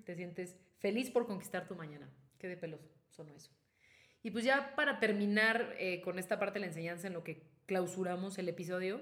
[0.03, 2.09] Te sientes feliz por conquistar tu mañana.
[2.37, 3.51] Qué de pelos sonó eso.
[4.21, 7.47] Y pues ya para terminar eh, con esta parte de la enseñanza en lo que
[7.67, 9.01] clausuramos el episodio,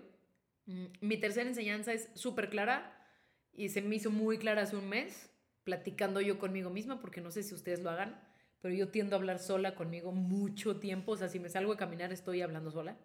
[0.68, 3.04] mm, mi tercera enseñanza es súper clara
[3.52, 5.32] y se me hizo muy clara hace un mes,
[5.64, 8.22] platicando yo conmigo misma, porque no sé si ustedes lo hagan,
[8.62, 11.14] pero yo tiendo a hablar sola conmigo mucho tiempo.
[11.14, 12.96] O sea, si me salgo a caminar estoy hablando sola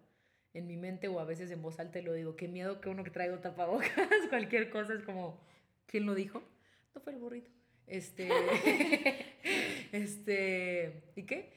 [0.53, 2.89] en mi mente o a veces en voz alta y lo digo, qué miedo que
[2.89, 3.89] uno que traigo tapabocas,
[4.29, 5.41] cualquier cosa es como,
[5.85, 6.43] ¿quién lo dijo?
[6.93, 7.51] No fue el burrito.
[7.87, 8.29] Este,
[9.91, 11.53] este, ¿y qué?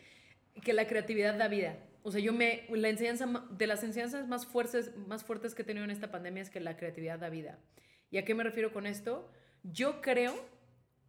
[0.63, 1.79] Que la creatividad da vida.
[2.03, 5.65] O sea, yo me, la enseñanza, de las enseñanzas más fuertes, más fuertes que he
[5.65, 7.59] tenido en esta pandemia es que la creatividad da vida.
[8.11, 9.29] ¿Y a qué me refiero con esto?
[9.65, 10.35] Yo creo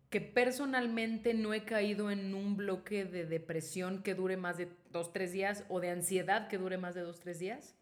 [0.10, 5.12] que personalmente no he caído en un bloque de depresión que dure más de dos,
[5.12, 7.76] tres días o de ansiedad que dure más de dos, tres días,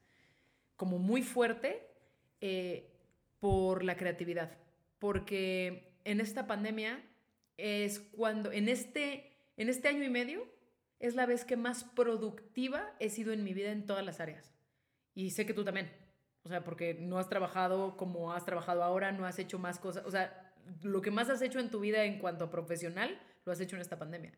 [0.75, 1.87] como muy fuerte
[2.41, 2.91] eh,
[3.39, 4.57] por la creatividad.
[4.99, 7.03] Porque en esta pandemia
[7.57, 10.47] es cuando, en este, en este año y medio,
[10.99, 14.53] es la vez que más productiva he sido en mi vida en todas las áreas.
[15.13, 15.91] Y sé que tú también.
[16.43, 20.05] O sea, porque no has trabajado como has trabajado ahora, no has hecho más cosas.
[20.05, 23.51] O sea, lo que más has hecho en tu vida en cuanto a profesional, lo
[23.51, 24.33] has hecho en esta pandemia.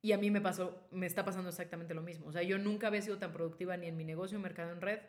[0.00, 2.26] Y a mí me pasó, me está pasando exactamente lo mismo.
[2.26, 5.00] O sea, yo nunca había sido tan productiva ni en mi negocio Mercado en Red,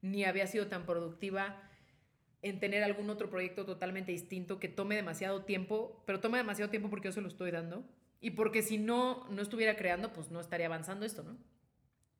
[0.00, 1.60] ni había sido tan productiva
[2.42, 6.88] en tener algún otro proyecto totalmente distinto que tome demasiado tiempo, pero toma demasiado tiempo
[6.88, 7.84] porque yo se lo estoy dando.
[8.20, 11.36] Y porque si no, no estuviera creando, pues no estaría avanzando esto, ¿no?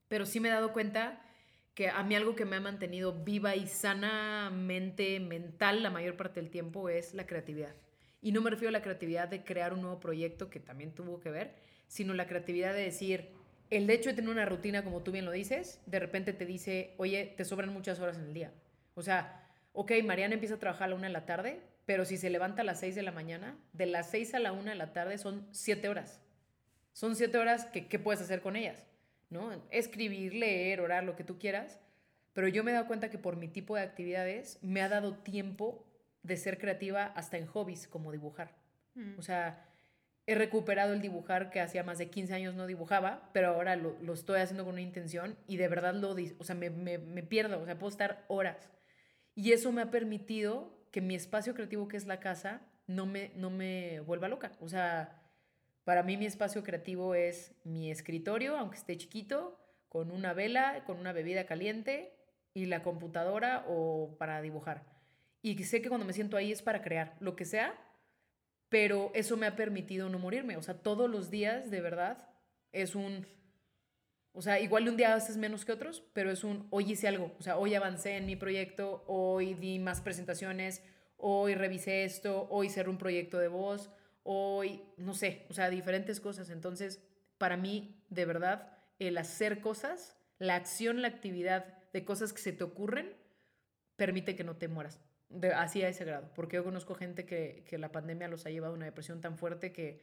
[0.09, 1.23] Pero sí me he dado cuenta
[1.75, 6.41] que a mí algo que me ha mantenido viva y sanamente mental la mayor parte
[6.41, 7.75] del tiempo es la creatividad.
[8.21, 11.21] Y no me refiero a la creatividad de crear un nuevo proyecto que también tuvo
[11.21, 11.55] que ver,
[11.87, 13.31] sino la creatividad de decir,
[13.71, 16.95] el hecho de tener una rutina, como tú bien lo dices, de repente te dice,
[16.97, 18.53] oye, te sobran muchas horas en el día.
[18.95, 22.17] O sea, ok, Mariana empieza a trabajar a la una de la tarde, pero si
[22.17, 24.77] se levanta a las 6 de la mañana, de las 6 a la una de
[24.77, 26.21] la tarde son 7 horas.
[26.93, 28.87] Son 7 horas que ¿qué puedes hacer con ellas?
[29.31, 29.51] ¿No?
[29.71, 31.79] Escribir, leer, orar, lo que tú quieras.
[32.33, 35.15] Pero yo me he dado cuenta que por mi tipo de actividades me ha dado
[35.15, 35.85] tiempo
[36.23, 38.55] de ser creativa hasta en hobbies como dibujar.
[38.95, 39.19] Mm.
[39.19, 39.67] O sea,
[40.27, 43.97] he recuperado el dibujar que hacía más de 15 años no dibujaba, pero ahora lo,
[44.03, 47.23] lo estoy haciendo con una intención y de verdad lo, o sea, me, me, me
[47.23, 48.69] pierdo, o sea, puedo estar horas.
[49.39, 53.31] Y eso me ha permitido que mi espacio creativo, que es la casa, no me,
[53.37, 54.51] no me vuelva loca.
[54.59, 55.23] O sea,
[55.85, 59.57] para mí mi espacio creativo es mi escritorio, aunque esté chiquito,
[59.89, 62.17] con una vela, con una bebida caliente
[62.53, 64.85] y la computadora o para dibujar.
[65.41, 67.79] Y sé que cuando me siento ahí es para crear, lo que sea,
[68.69, 70.57] pero eso me ha permitido no morirme.
[70.57, 72.29] O sea, todos los días, de verdad,
[72.73, 73.25] es un...
[74.39, 77.35] O sea, igual un día haces menos que otros, pero es un hoy hice algo.
[77.41, 80.81] O sea, hoy avancé en mi proyecto, hoy di más presentaciones,
[81.17, 83.91] hoy revisé esto, hoy cerré un proyecto de voz,
[84.23, 86.51] hoy, no sé, o sea, diferentes cosas.
[86.51, 87.03] Entonces,
[87.37, 92.53] para mí, de verdad, el hacer cosas, la acción, la actividad de cosas que se
[92.53, 93.17] te ocurren,
[93.97, 95.01] permite que no te mueras.
[95.31, 96.31] De, así a ese grado.
[96.37, 99.37] Porque yo conozco gente que, que la pandemia los ha llevado a una depresión tan
[99.37, 100.01] fuerte que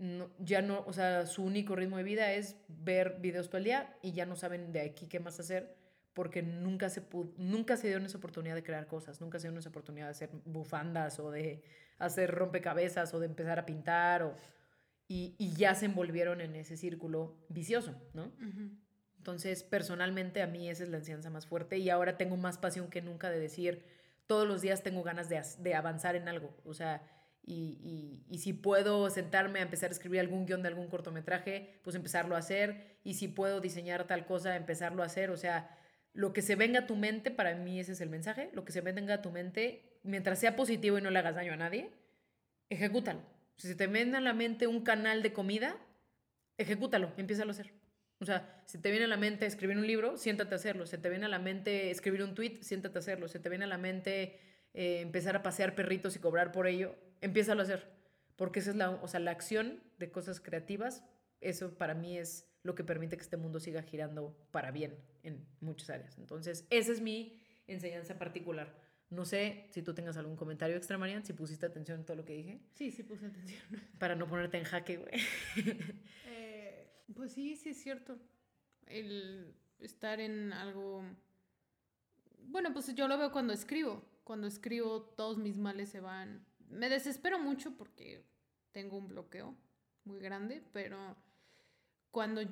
[0.00, 3.64] no, ya no, o sea, su único ritmo de vida es ver videos todo el
[3.64, 5.76] día y ya no saben de aquí qué más hacer
[6.14, 9.58] porque nunca se, pu- nunca se dieron esa oportunidad de crear cosas, nunca se dieron
[9.58, 11.62] esa oportunidad de hacer bufandas o de
[11.98, 14.34] hacer rompecabezas o de empezar a pintar o,
[15.06, 18.32] y, y ya se envolvieron en ese círculo vicioso, ¿no?
[19.18, 22.88] Entonces, personalmente a mí esa es la enseñanza más fuerte y ahora tengo más pasión
[22.88, 23.84] que nunca de decir,
[24.26, 26.56] todos los días tengo ganas de, de avanzar en algo.
[26.64, 27.02] O sea,
[27.50, 31.96] y, y- si puedo sentarme a empezar a escribir algún guion de algún cortometraje, pues
[31.96, 32.98] empezarlo a hacer.
[33.04, 35.30] Y si puedo diseñar tal cosa, empezarlo a hacer.
[35.30, 35.76] O sea,
[36.12, 38.72] lo que se venga a tu mente, para mí ese es el mensaje, lo que
[38.72, 41.90] se venga a tu mente, mientras sea positivo y no le hagas daño a nadie,
[42.68, 43.20] ejecútalo.
[43.56, 45.76] Si se te viene a la mente un canal de comida,
[46.56, 47.72] ejecútalo, empieza a hacer.
[48.20, 50.86] O sea, si te viene a la mente escribir un libro, siéntate a hacerlo.
[50.86, 53.28] Si te viene a la mente escribir un tweet, siéntate a hacerlo.
[53.28, 54.38] Si te viene a la mente
[54.74, 57.88] eh, empezar a pasear perritos y cobrar por ello, empieza a hacer.
[58.36, 61.04] Porque esa es la, o sea, la acción de cosas creativas,
[61.40, 65.46] eso para mí es lo que permite que este mundo siga girando para bien en
[65.60, 66.18] muchas áreas.
[66.18, 68.74] Entonces, esa es mi enseñanza particular.
[69.10, 72.24] No sé si tú tengas algún comentario extra, Marian, si pusiste atención en todo lo
[72.24, 73.60] que dije, Sí, sí puse atención.
[73.98, 75.12] para no ponerte en jaque, güey.
[76.26, 78.18] Eh, pues sí, sí es cierto.
[78.86, 81.02] El estar en algo...
[82.44, 84.02] Bueno, pues yo lo veo cuando escribo.
[84.24, 86.46] Cuando escribo todos mis males se van.
[86.70, 88.24] Me desespero mucho porque
[88.72, 89.56] tengo un bloqueo
[90.04, 91.16] muy grande, pero
[92.10, 92.42] cuando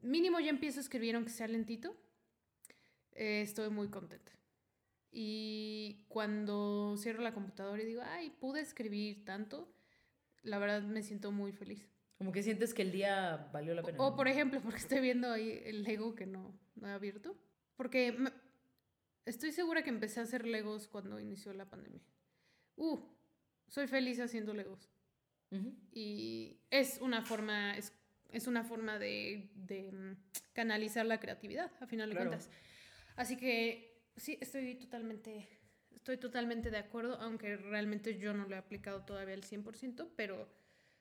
[0.00, 1.96] mínimo ya empiezo a escribir aunque sea lentito,
[3.12, 4.32] eh, estoy muy contenta.
[5.10, 9.72] Y cuando cierro la computadora y digo, ay, pude escribir tanto,
[10.42, 11.88] la verdad me siento muy feliz.
[12.18, 13.98] Como que sientes que el día valió la pena.
[14.00, 17.36] O por ejemplo, porque estoy viendo ahí el Lego que no, no he abierto.
[17.76, 18.32] Porque me-
[19.24, 22.02] estoy segura que empecé a hacer Legos cuando inició la pandemia.
[22.76, 22.98] Uh,
[23.68, 24.90] soy feliz haciendo Legos.
[25.92, 27.92] Y es una forma, es,
[28.32, 30.16] es una forma de, de, mm,
[30.52, 32.30] canalizar la creatividad, a final de Claro.
[32.30, 32.50] cuentas.
[33.14, 35.48] Así que sí, estoy totalmente,
[35.92, 40.48] estoy totalmente de acuerdo, aunque realmente yo no lo he aplicado todavía al 100%, pero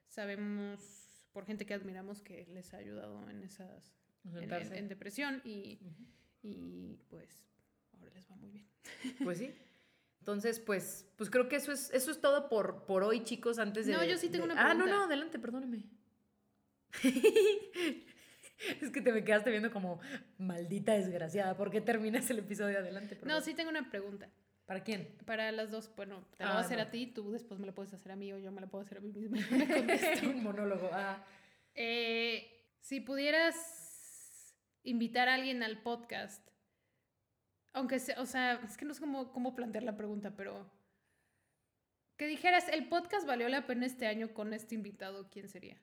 [0.07, 4.77] sabemos por gente que admiramos que les ha ayudado en esas, en, en- Sentarse.
[4.77, 5.79] en depresión y,
[6.43, 7.47] y pues
[7.93, 8.67] ahora les va muy bien.
[9.23, 9.49] Pues sí.
[10.23, 13.85] Entonces, pues, pues creo que eso es, eso es todo por, por hoy, chicos, antes
[13.87, 13.91] de...
[13.91, 14.95] No, yo sí tengo de- una Ah, no, pregunta.
[14.95, 15.83] no, adelante, perdóname.
[18.81, 19.99] es que te me quedaste viendo como
[20.37, 21.57] maldita desgraciada.
[21.57, 23.19] ¿Por qué terminas el episodio adelante?
[23.25, 24.29] No, sí tengo una pregunta.
[24.65, 25.13] ¿Para quién?
[25.25, 26.83] Para las dos, bueno, te la Ah, voy a hacer no.
[26.83, 28.85] a ti, tú después me la puedes hacer a mí o yo me la puedo
[28.85, 29.37] hacer a mí misma.
[30.23, 30.89] Un monólogo.
[30.93, 31.21] Ah.
[31.75, 32.49] Eh,
[32.79, 36.47] si pudieras invitar a alguien al podcast,
[37.73, 40.69] aunque sea, o sea, es que no sé cómo, cómo plantear la pregunta, pero
[42.17, 45.77] que dijeras, el podcast valió la pena este año con este invitado, ¿quién sería?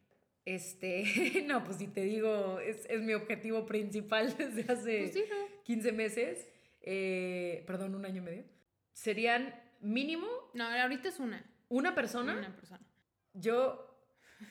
[0.45, 5.25] Este, no, pues si te digo, es, es mi objetivo principal desde hace Pues sí,
[5.29, 5.63] ¿no?
[5.65, 6.49] 15 meses,
[6.83, 8.45] eh, perdón, un año y medio.
[8.93, 11.45] Serían mínimo No, ahorita es una.
[11.69, 12.81] una persona, Una persona.
[13.35, 13.87] yo,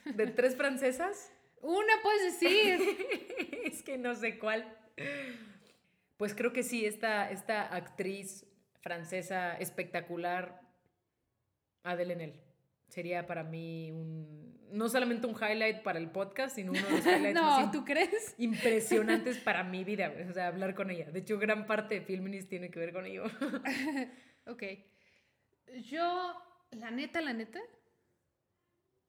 [0.06, 1.32] de tres francesas,
[1.62, 2.80] Una puedes decir.
[3.66, 4.78] es que no sé cuál.
[6.20, 8.45] Pues creo que sí, esta, esta actriz
[8.82, 10.59] francesa espectacular,
[11.84, 12.41] Adele Haenel,
[12.89, 17.05] sería para mí un, no solamente un highlight para el podcast, sino uno de los
[17.05, 18.36] highlights no, ¿tú crees?
[18.38, 21.09] impresionantes para mi vida, o sea, hablar con ella.
[21.09, 23.24] De hecho, gran parte de Filminis tiene que ver con ello.
[24.45, 24.63] Ok.
[25.84, 26.34] Yo,
[26.72, 27.59] la neta, la neta,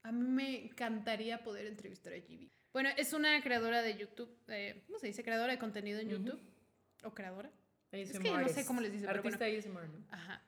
[0.02, 2.52] a mí me encantaría poder entrevistar a Gibi.
[2.72, 5.24] Bueno, es una creadora de YouTube, eh, ¿cómo se dice?
[5.24, 6.10] Creadora de contenido en.
[6.10, 6.49] YouTube.
[7.04, 7.50] ¿O creadora?
[7.92, 10.04] Es que no sé cómo les dicen, pero Artista ASMR, ¿no?
[10.10, 10.42] Ajá.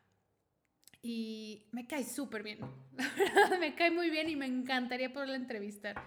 [1.03, 2.61] Y me cae súper bien.
[2.93, 6.01] La verdad, me cae muy bien y me encantaría poderla entrevistar.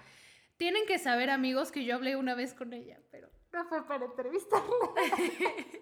[0.58, 4.06] Tienen que saber, amigos, que yo hablé una vez con ella, pero no fue para
[4.06, 4.76] entrevistarla.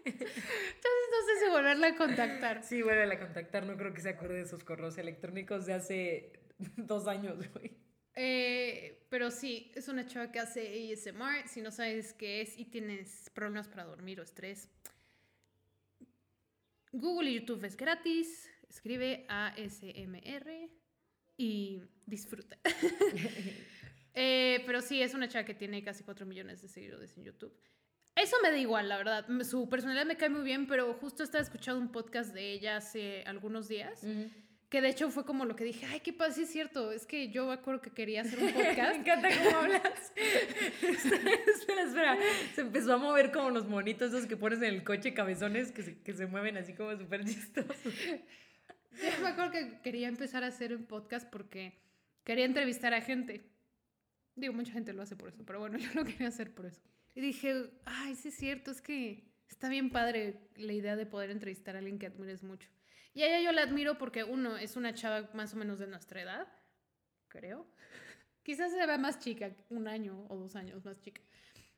[0.06, 2.64] Entonces no sé si volverla a contactar.
[2.64, 6.34] Sí, vuelve a contactar, no creo que se acuerde de sus correos electrónicos de hace
[6.78, 7.83] dos años, güey.
[8.16, 11.48] Eh, pero sí, es una chava que hace ASMR.
[11.48, 14.70] Si no sabes qué es y tienes problemas para dormir o estrés,
[16.92, 18.50] Google y YouTube es gratis.
[18.70, 20.70] Escribe ASMR
[21.38, 22.58] y disfruta.
[24.16, 27.52] Eh, pero sí, es una chava que tiene casi 4 millones de seguidores en YouTube.
[28.16, 29.26] Eso me da igual, la verdad.
[29.44, 33.24] Su personalidad me cae muy bien, pero justo estaba escuchando un podcast de ella hace
[33.24, 34.04] algunos días.
[34.74, 37.06] Que de hecho fue como lo que dije, ay, qué pasa, sí es cierto, es
[37.06, 38.96] que yo me acuerdo que quería hacer un Me podcast.
[38.96, 39.84] encanta cómo hablas.
[40.82, 42.18] espera, espera.
[42.56, 45.84] Se empezó a mover como los monitos esos que pones en el coche cabezones que
[45.84, 47.84] se, que se mueven así como súper chistosos.
[47.84, 51.78] yo me acuerdo que quería empezar a hacer un podcast porque
[52.24, 53.46] quería entrevistar a gente.
[54.36, 56.82] Digo, mucha gente lo hace por eso, pero bueno, yo lo quería hacer por eso.
[57.14, 61.30] Y dije, ay, sí es cierto, es que está bien padre la idea de poder
[61.30, 62.68] entrevistar a alguien que admires mucho.
[63.14, 65.88] Y a ella yo la admiro porque, uno, es una chava más o menos de
[65.88, 66.48] nuestra edad,
[67.28, 67.68] creo.
[68.44, 71.22] Quizás se vea más chica, un año o dos años más chica.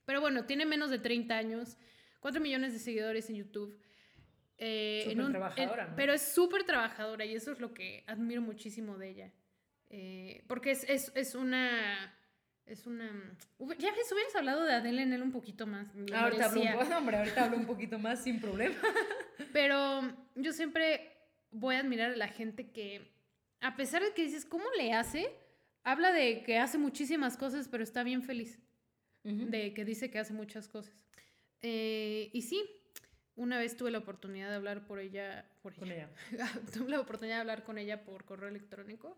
[0.06, 1.78] Pero bueno, tiene menos de 30 años,
[2.20, 3.80] 4 millones de seguidores en YouTube.
[4.58, 5.96] eh, en Súper un- trabajadora, en- ¿no?
[5.98, 9.32] Pero es súper trabajadora y eso es lo que admiro muchísimo de ella.
[9.90, 12.14] Eh, porque es, es, es una...
[12.66, 13.36] Es una...
[13.60, 15.94] Hub- Ya ves, hubieras hablado de Adele en él un poquito más.
[15.94, 18.76] lo Ahorita hablo, un hombre, ahorita hablo un poquito más sin problema.
[19.54, 20.02] Pero
[20.36, 21.15] yo siempre
[21.56, 23.12] voy a admirar a la gente que,
[23.62, 25.30] a pesar de que dices, ¿cómo le hace?
[25.84, 28.60] Habla de que hace muchísimas cosas, pero está bien feliz.
[29.24, 30.94] De que dice que hace muchas cosas.
[31.62, 32.64] Eh, y sí,
[33.36, 35.50] una vez tuve la oportunidad de hablar por ella.
[35.64, 36.12] Por Con ella.
[36.32, 36.48] ella.
[36.74, 39.18] tuve la oportunidad de hablar con ella por correo electrónico.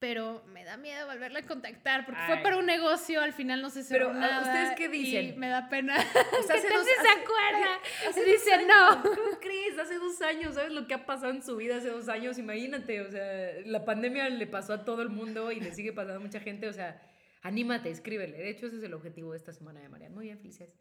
[0.00, 3.70] Pero me da miedo volverla a contactar porque fue para un negocio, al final no
[3.70, 4.42] se cerró Pero, ¿a nada.
[4.42, 5.38] ¿ustedes qué y dicen?
[5.38, 5.94] me da pena.
[5.96, 7.68] O sea, ¿Qué hace dos- se acuerda?
[8.10, 9.02] hace Y dice, no.
[9.02, 9.78] ¿Cómo crees?
[9.78, 12.38] Hace dos años, ¿sabes lo que ha pasado en su vida hace dos años?
[12.38, 16.16] Imagínate, o sea, la pandemia le pasó a todo el mundo y le sigue pasando
[16.16, 17.00] a mucha gente, o sea,
[17.42, 18.36] anímate, escríbele.
[18.36, 20.12] De hecho, ese es el objetivo de esta semana de Marian.
[20.12, 20.74] Muy bien, felicidades.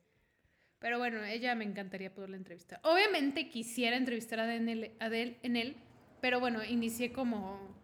[0.80, 2.80] Pero bueno, ella me encantaría poderla entrevistar.
[2.84, 5.78] Obviamente quisiera entrevistar a Adele, Adele en él,
[6.20, 7.82] pero bueno, inicié como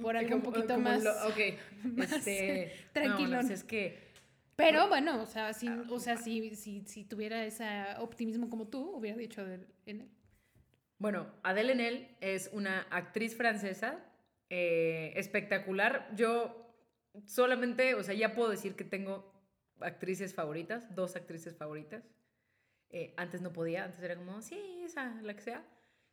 [0.00, 1.02] por algo un Como- poquito como más.
[1.02, 1.38] lo- ok,
[1.96, 2.72] más, este...
[2.92, 3.46] tranquilón.
[3.46, 4.10] no, es que...
[4.56, 7.64] Pero bueno, o sea, si, o sea, si, si, si tuviera ese
[7.98, 10.08] optimismo como tú, hubiera dicho Adele en él.
[10.98, 13.98] Bueno, Adele Haenel es una actriz francesa
[14.50, 16.10] eh, espectacular.
[16.14, 16.70] Yo
[17.26, 19.32] solamente, o sea, ya puedo decir que tengo
[19.80, 22.04] actrices favoritas, dos actrices favoritas.
[22.90, 25.64] Eh, antes no podía, antes era como, sí, esa, la que sea.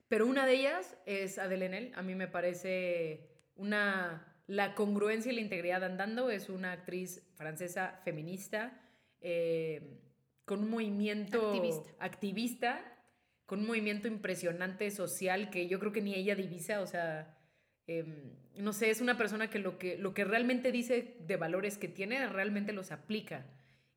[0.08, 1.92] Pero una de ellas es Adele Haenel.
[1.96, 3.30] A mí me parece
[3.60, 4.26] una...
[4.48, 8.82] La congruencia y la integridad andando es una actriz francesa feminista
[9.22, 10.02] eh,
[10.44, 11.92] con un movimiento Activista.
[12.00, 12.98] activista,
[13.46, 17.38] con un movimiento impresionante social que yo creo que ni ella divisa, o sea,
[17.86, 21.78] em, no sé, es una persona que lo, que lo que realmente dice de valores
[21.78, 23.46] que tiene, realmente los aplica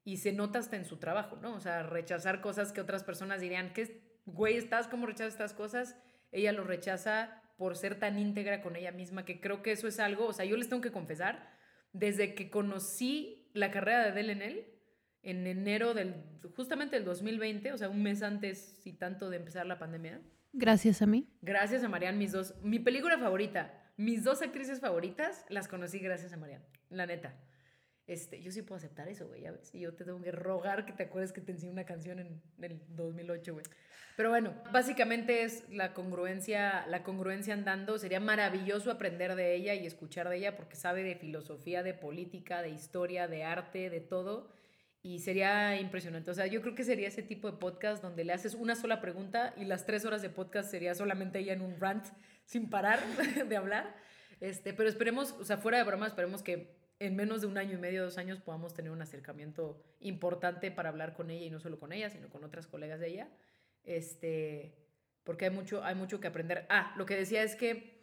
[0.05, 1.55] y se nota hasta en su trabajo, ¿no?
[1.55, 4.89] O sea, rechazar cosas que otras personas dirían, ¿qué güey estás?
[4.89, 5.97] ¿Cómo rechazas estas cosas?
[6.33, 10.01] Ella lo rechaza por ser tan íntegra con ella misma, que creo que eso es
[10.01, 11.49] algo, o sea, yo les tengo que confesar,
[11.93, 14.67] desde que conocí la carrera de Adele en él,
[15.23, 16.17] en enero del,
[16.57, 20.21] justamente del 2020, o sea, un mes antes y tanto de empezar la pandemia,
[20.53, 21.29] Gracias a mí.
[21.41, 26.33] gracias a Marianne, mis dos, mi película favorita, mis dos actrices favoritas, las conocí gracias
[26.33, 27.33] a Marianne, la neta.
[28.07, 29.75] Este, yo sí puedo aceptar eso, güey, ya ves.
[29.75, 32.43] Y yo te tengo que rogar que te acuerdes que te enseñé una canción en,
[32.59, 33.65] en el 2008, güey.
[34.17, 37.99] Pero bueno, básicamente es la congruencia, la congruencia andando.
[37.99, 42.61] Sería maravilloso aprender de ella y escuchar de ella porque sabe de filosofía, de política,
[42.61, 44.51] de historia, de arte, de todo.
[45.03, 46.31] Y sería impresionante.
[46.31, 49.01] O sea, yo creo que sería ese tipo de podcast donde le haces una sola
[49.01, 52.07] pregunta y las tres horas de podcast sería solamente ella en un rant
[52.45, 53.01] sin parar
[53.49, 53.97] de hablar.
[54.41, 57.75] Este, pero esperemos, o sea, fuera de broma, esperemos que en menos de un año
[57.75, 61.59] y medio, dos años, podamos tener un acercamiento importante para hablar con ella y no
[61.59, 63.29] solo con ella, sino con otras colegas de ella.
[63.83, 64.73] Este,
[65.25, 66.65] porque hay mucho, hay mucho que aprender.
[66.69, 68.01] Ah, lo que decía es que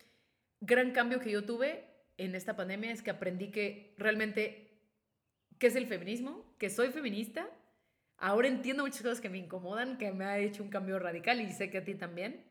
[0.59, 1.85] gran cambio que yo tuve
[2.17, 4.81] en esta pandemia es que aprendí que realmente,
[5.59, 6.53] ¿qué es el feminismo?
[6.57, 7.49] Que soy feminista.
[8.17, 11.49] Ahora entiendo muchas cosas que me incomodan, que me ha hecho un cambio radical y
[11.53, 12.43] sé que a ti también.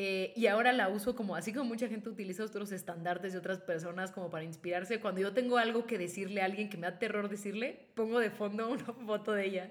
[0.00, 3.58] Eh, y ahora la uso como, así como mucha gente utiliza otros estandartes de otras
[3.58, 5.00] personas como para inspirarse.
[5.00, 8.30] Cuando yo tengo algo que decirle a alguien que me da terror decirle, pongo de
[8.30, 9.70] fondo una foto de ella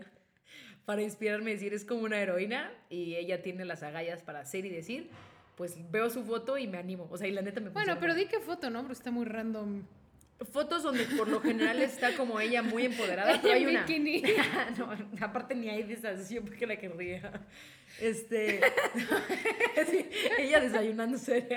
[0.83, 4.65] para inspirarme y decir, es como una heroína y ella tiene las agallas para hacer
[4.65, 5.09] y decir.
[5.55, 7.07] Pues veo su foto y me animo.
[7.09, 7.99] O sea, y la neta me Bueno, funciona.
[8.01, 8.81] pero di qué foto, ¿no?
[8.81, 9.83] Porque está muy random.
[10.45, 13.85] Fotos donde por lo general está como ella muy empoderada, pero hay una.
[14.77, 17.31] no, aparte ni hay de esas, yo porque la querría.
[17.99, 18.61] Este.
[19.89, 20.07] sí,
[20.37, 21.47] ella desayunándose.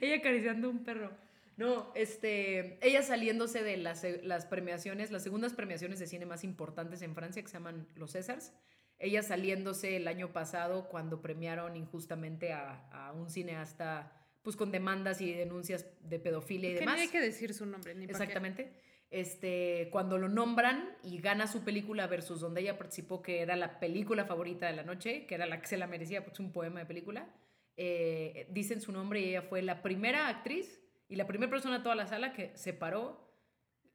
[0.00, 1.10] ella acariciando un perro.
[1.56, 2.78] No, este.
[2.86, 7.42] Ella saliéndose de las, las premiaciones, las segundas premiaciones de cine más importantes en Francia,
[7.42, 8.52] que se llaman los Césars.
[8.98, 14.12] Ella saliéndose el año pasado cuando premiaron injustamente a, a un cineasta,
[14.42, 17.00] pues con demandas y denuncias de pedofilia y Que demás.
[17.00, 18.22] hay que decir su nombre, ni pa' qué.
[18.24, 18.72] Exactamente.
[19.10, 23.80] Este, cuando lo nombran y gana su película versus donde ella participó, que era la
[23.80, 26.52] película favorita de la noche, que era la que se la merecía porque es un
[26.52, 27.34] poema de película,
[27.76, 31.82] eh, dicen su nombre y ella fue la primera actriz y la primera persona de
[31.82, 33.26] toda la sala que se paró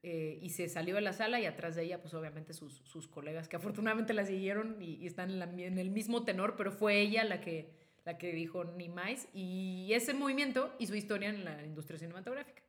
[0.01, 3.07] eh, y se salió de la sala y atrás de ella, pues obviamente sus, sus
[3.07, 6.71] colegas que afortunadamente la siguieron y, y están en, la- en el mismo tenor, pero
[6.71, 7.69] fue ella la que,
[8.05, 12.61] la que dijo ni más y ese movimiento hizo historia en la industria cinematográfica.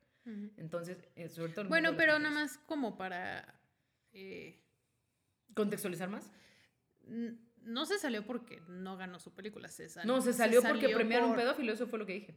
[0.57, 1.63] Entonces, eh, sobre todo...
[1.63, 3.61] en Bueno, pero nada más como para...
[4.13, 4.61] eh,
[5.55, 6.31] ¿Contextualizar más?
[7.61, 10.13] no se salió porque no ganó su película, se salió.
[10.13, 12.35] No, se salió porque salió premiaron un por- pedófilo, eso fue lo que dije.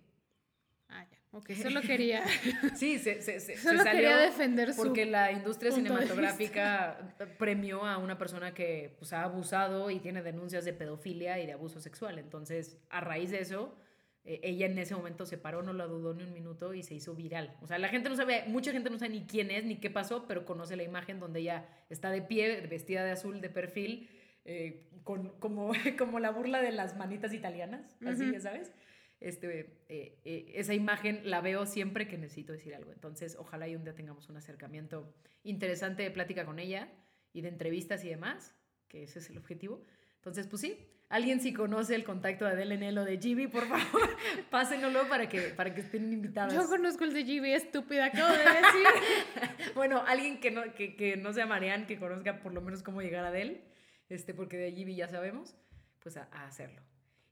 [0.89, 1.16] Ah, ya.
[1.31, 2.23] Ok, solo quería.
[2.75, 7.85] Sí, se, se, se, se Solo salió quería defender su porque la industria cinematográfica premió
[7.85, 11.79] a una persona que pues, ha abusado y tiene denuncias de pedofilia y de abuso
[11.79, 12.19] sexual.
[12.19, 13.77] Entonces, a raíz de eso,
[14.23, 16.93] eh, ella en ese momento se paró, no la dudó ni un minuto y se
[16.93, 17.55] hizo viral.
[17.61, 19.89] O sea, la gente no sabe, mucha gente no sabe ni quién es ni qué
[19.89, 24.09] pasó, pero conoce la imagen donde ella está de pie, vestida de azul, de perfil,
[24.43, 28.33] eh, con, como, como la burla de las manitas italianas, así, Ujú.
[28.33, 28.73] ya sabes.
[29.19, 32.91] Este, eh, eh, esa imagen la veo siempre que necesito decir algo.
[32.91, 35.13] Entonces, ojalá y un día tengamos un acercamiento
[35.43, 36.89] interesante de plática con ella
[37.33, 38.53] y de entrevistas y demás,
[38.87, 39.81] que ese es el objetivo.
[40.17, 40.77] Entonces, pues sí,
[41.09, 44.09] alguien si conoce el contacto de Adele Nelo de Gibi, por favor,
[44.51, 46.53] pásenlo para que, para que estén invitadas.
[46.53, 49.73] Yo conozco el de GB estúpida, acabo de decir.
[49.75, 53.01] Bueno, alguien que no, que, que no sea Marianne, que conozca por lo menos cómo
[53.01, 53.63] llegar a Adele,
[54.09, 55.55] este, porque de Gibi ya sabemos,
[55.99, 56.81] pues a, a hacerlo.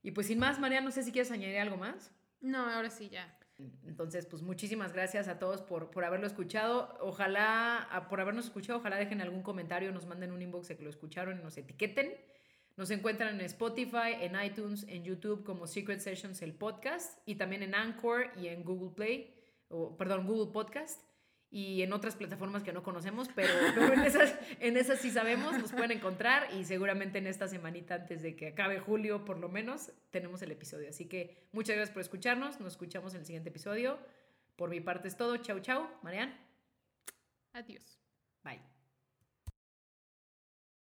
[0.06, 2.12] Y pues sin más, Marianne, no sé si quieres añadir algo más.
[2.39, 3.36] No, ahora sí, ya.
[3.88, 6.95] Entonces, pues muchísimas gracias a todos por, por haberlo escuchado.
[7.01, 10.91] Ojalá, por habernos escuchado, ojalá dejen algún comentario, nos manden un inbox de que lo
[10.91, 12.14] escucharon y nos etiqueten.
[12.78, 17.64] Nos encuentran en Spotify, en iTunes, en YouTube como Secret Sessions, el podcast, y también
[17.64, 19.34] en Anchor y en Google Play,
[19.70, 21.01] o perdón, Google Podcast,
[21.56, 25.58] y en otras plataformas que no conocemos, pero, pero en, esas, en esas sí sabemos,
[25.58, 29.47] nos pueden encontrar y seguramente en esta semanita antes de que acabe julio, por lo
[29.47, 30.89] menos, tenemos el episodio.
[30.89, 33.97] Así que muchas gracias por escucharnos, nos escuchamos en el siguiente episodio.
[34.58, 36.38] Por mi parte es todo, chau chau, Marian,
[37.53, 38.01] Adiós.
[38.43, 38.74] bye.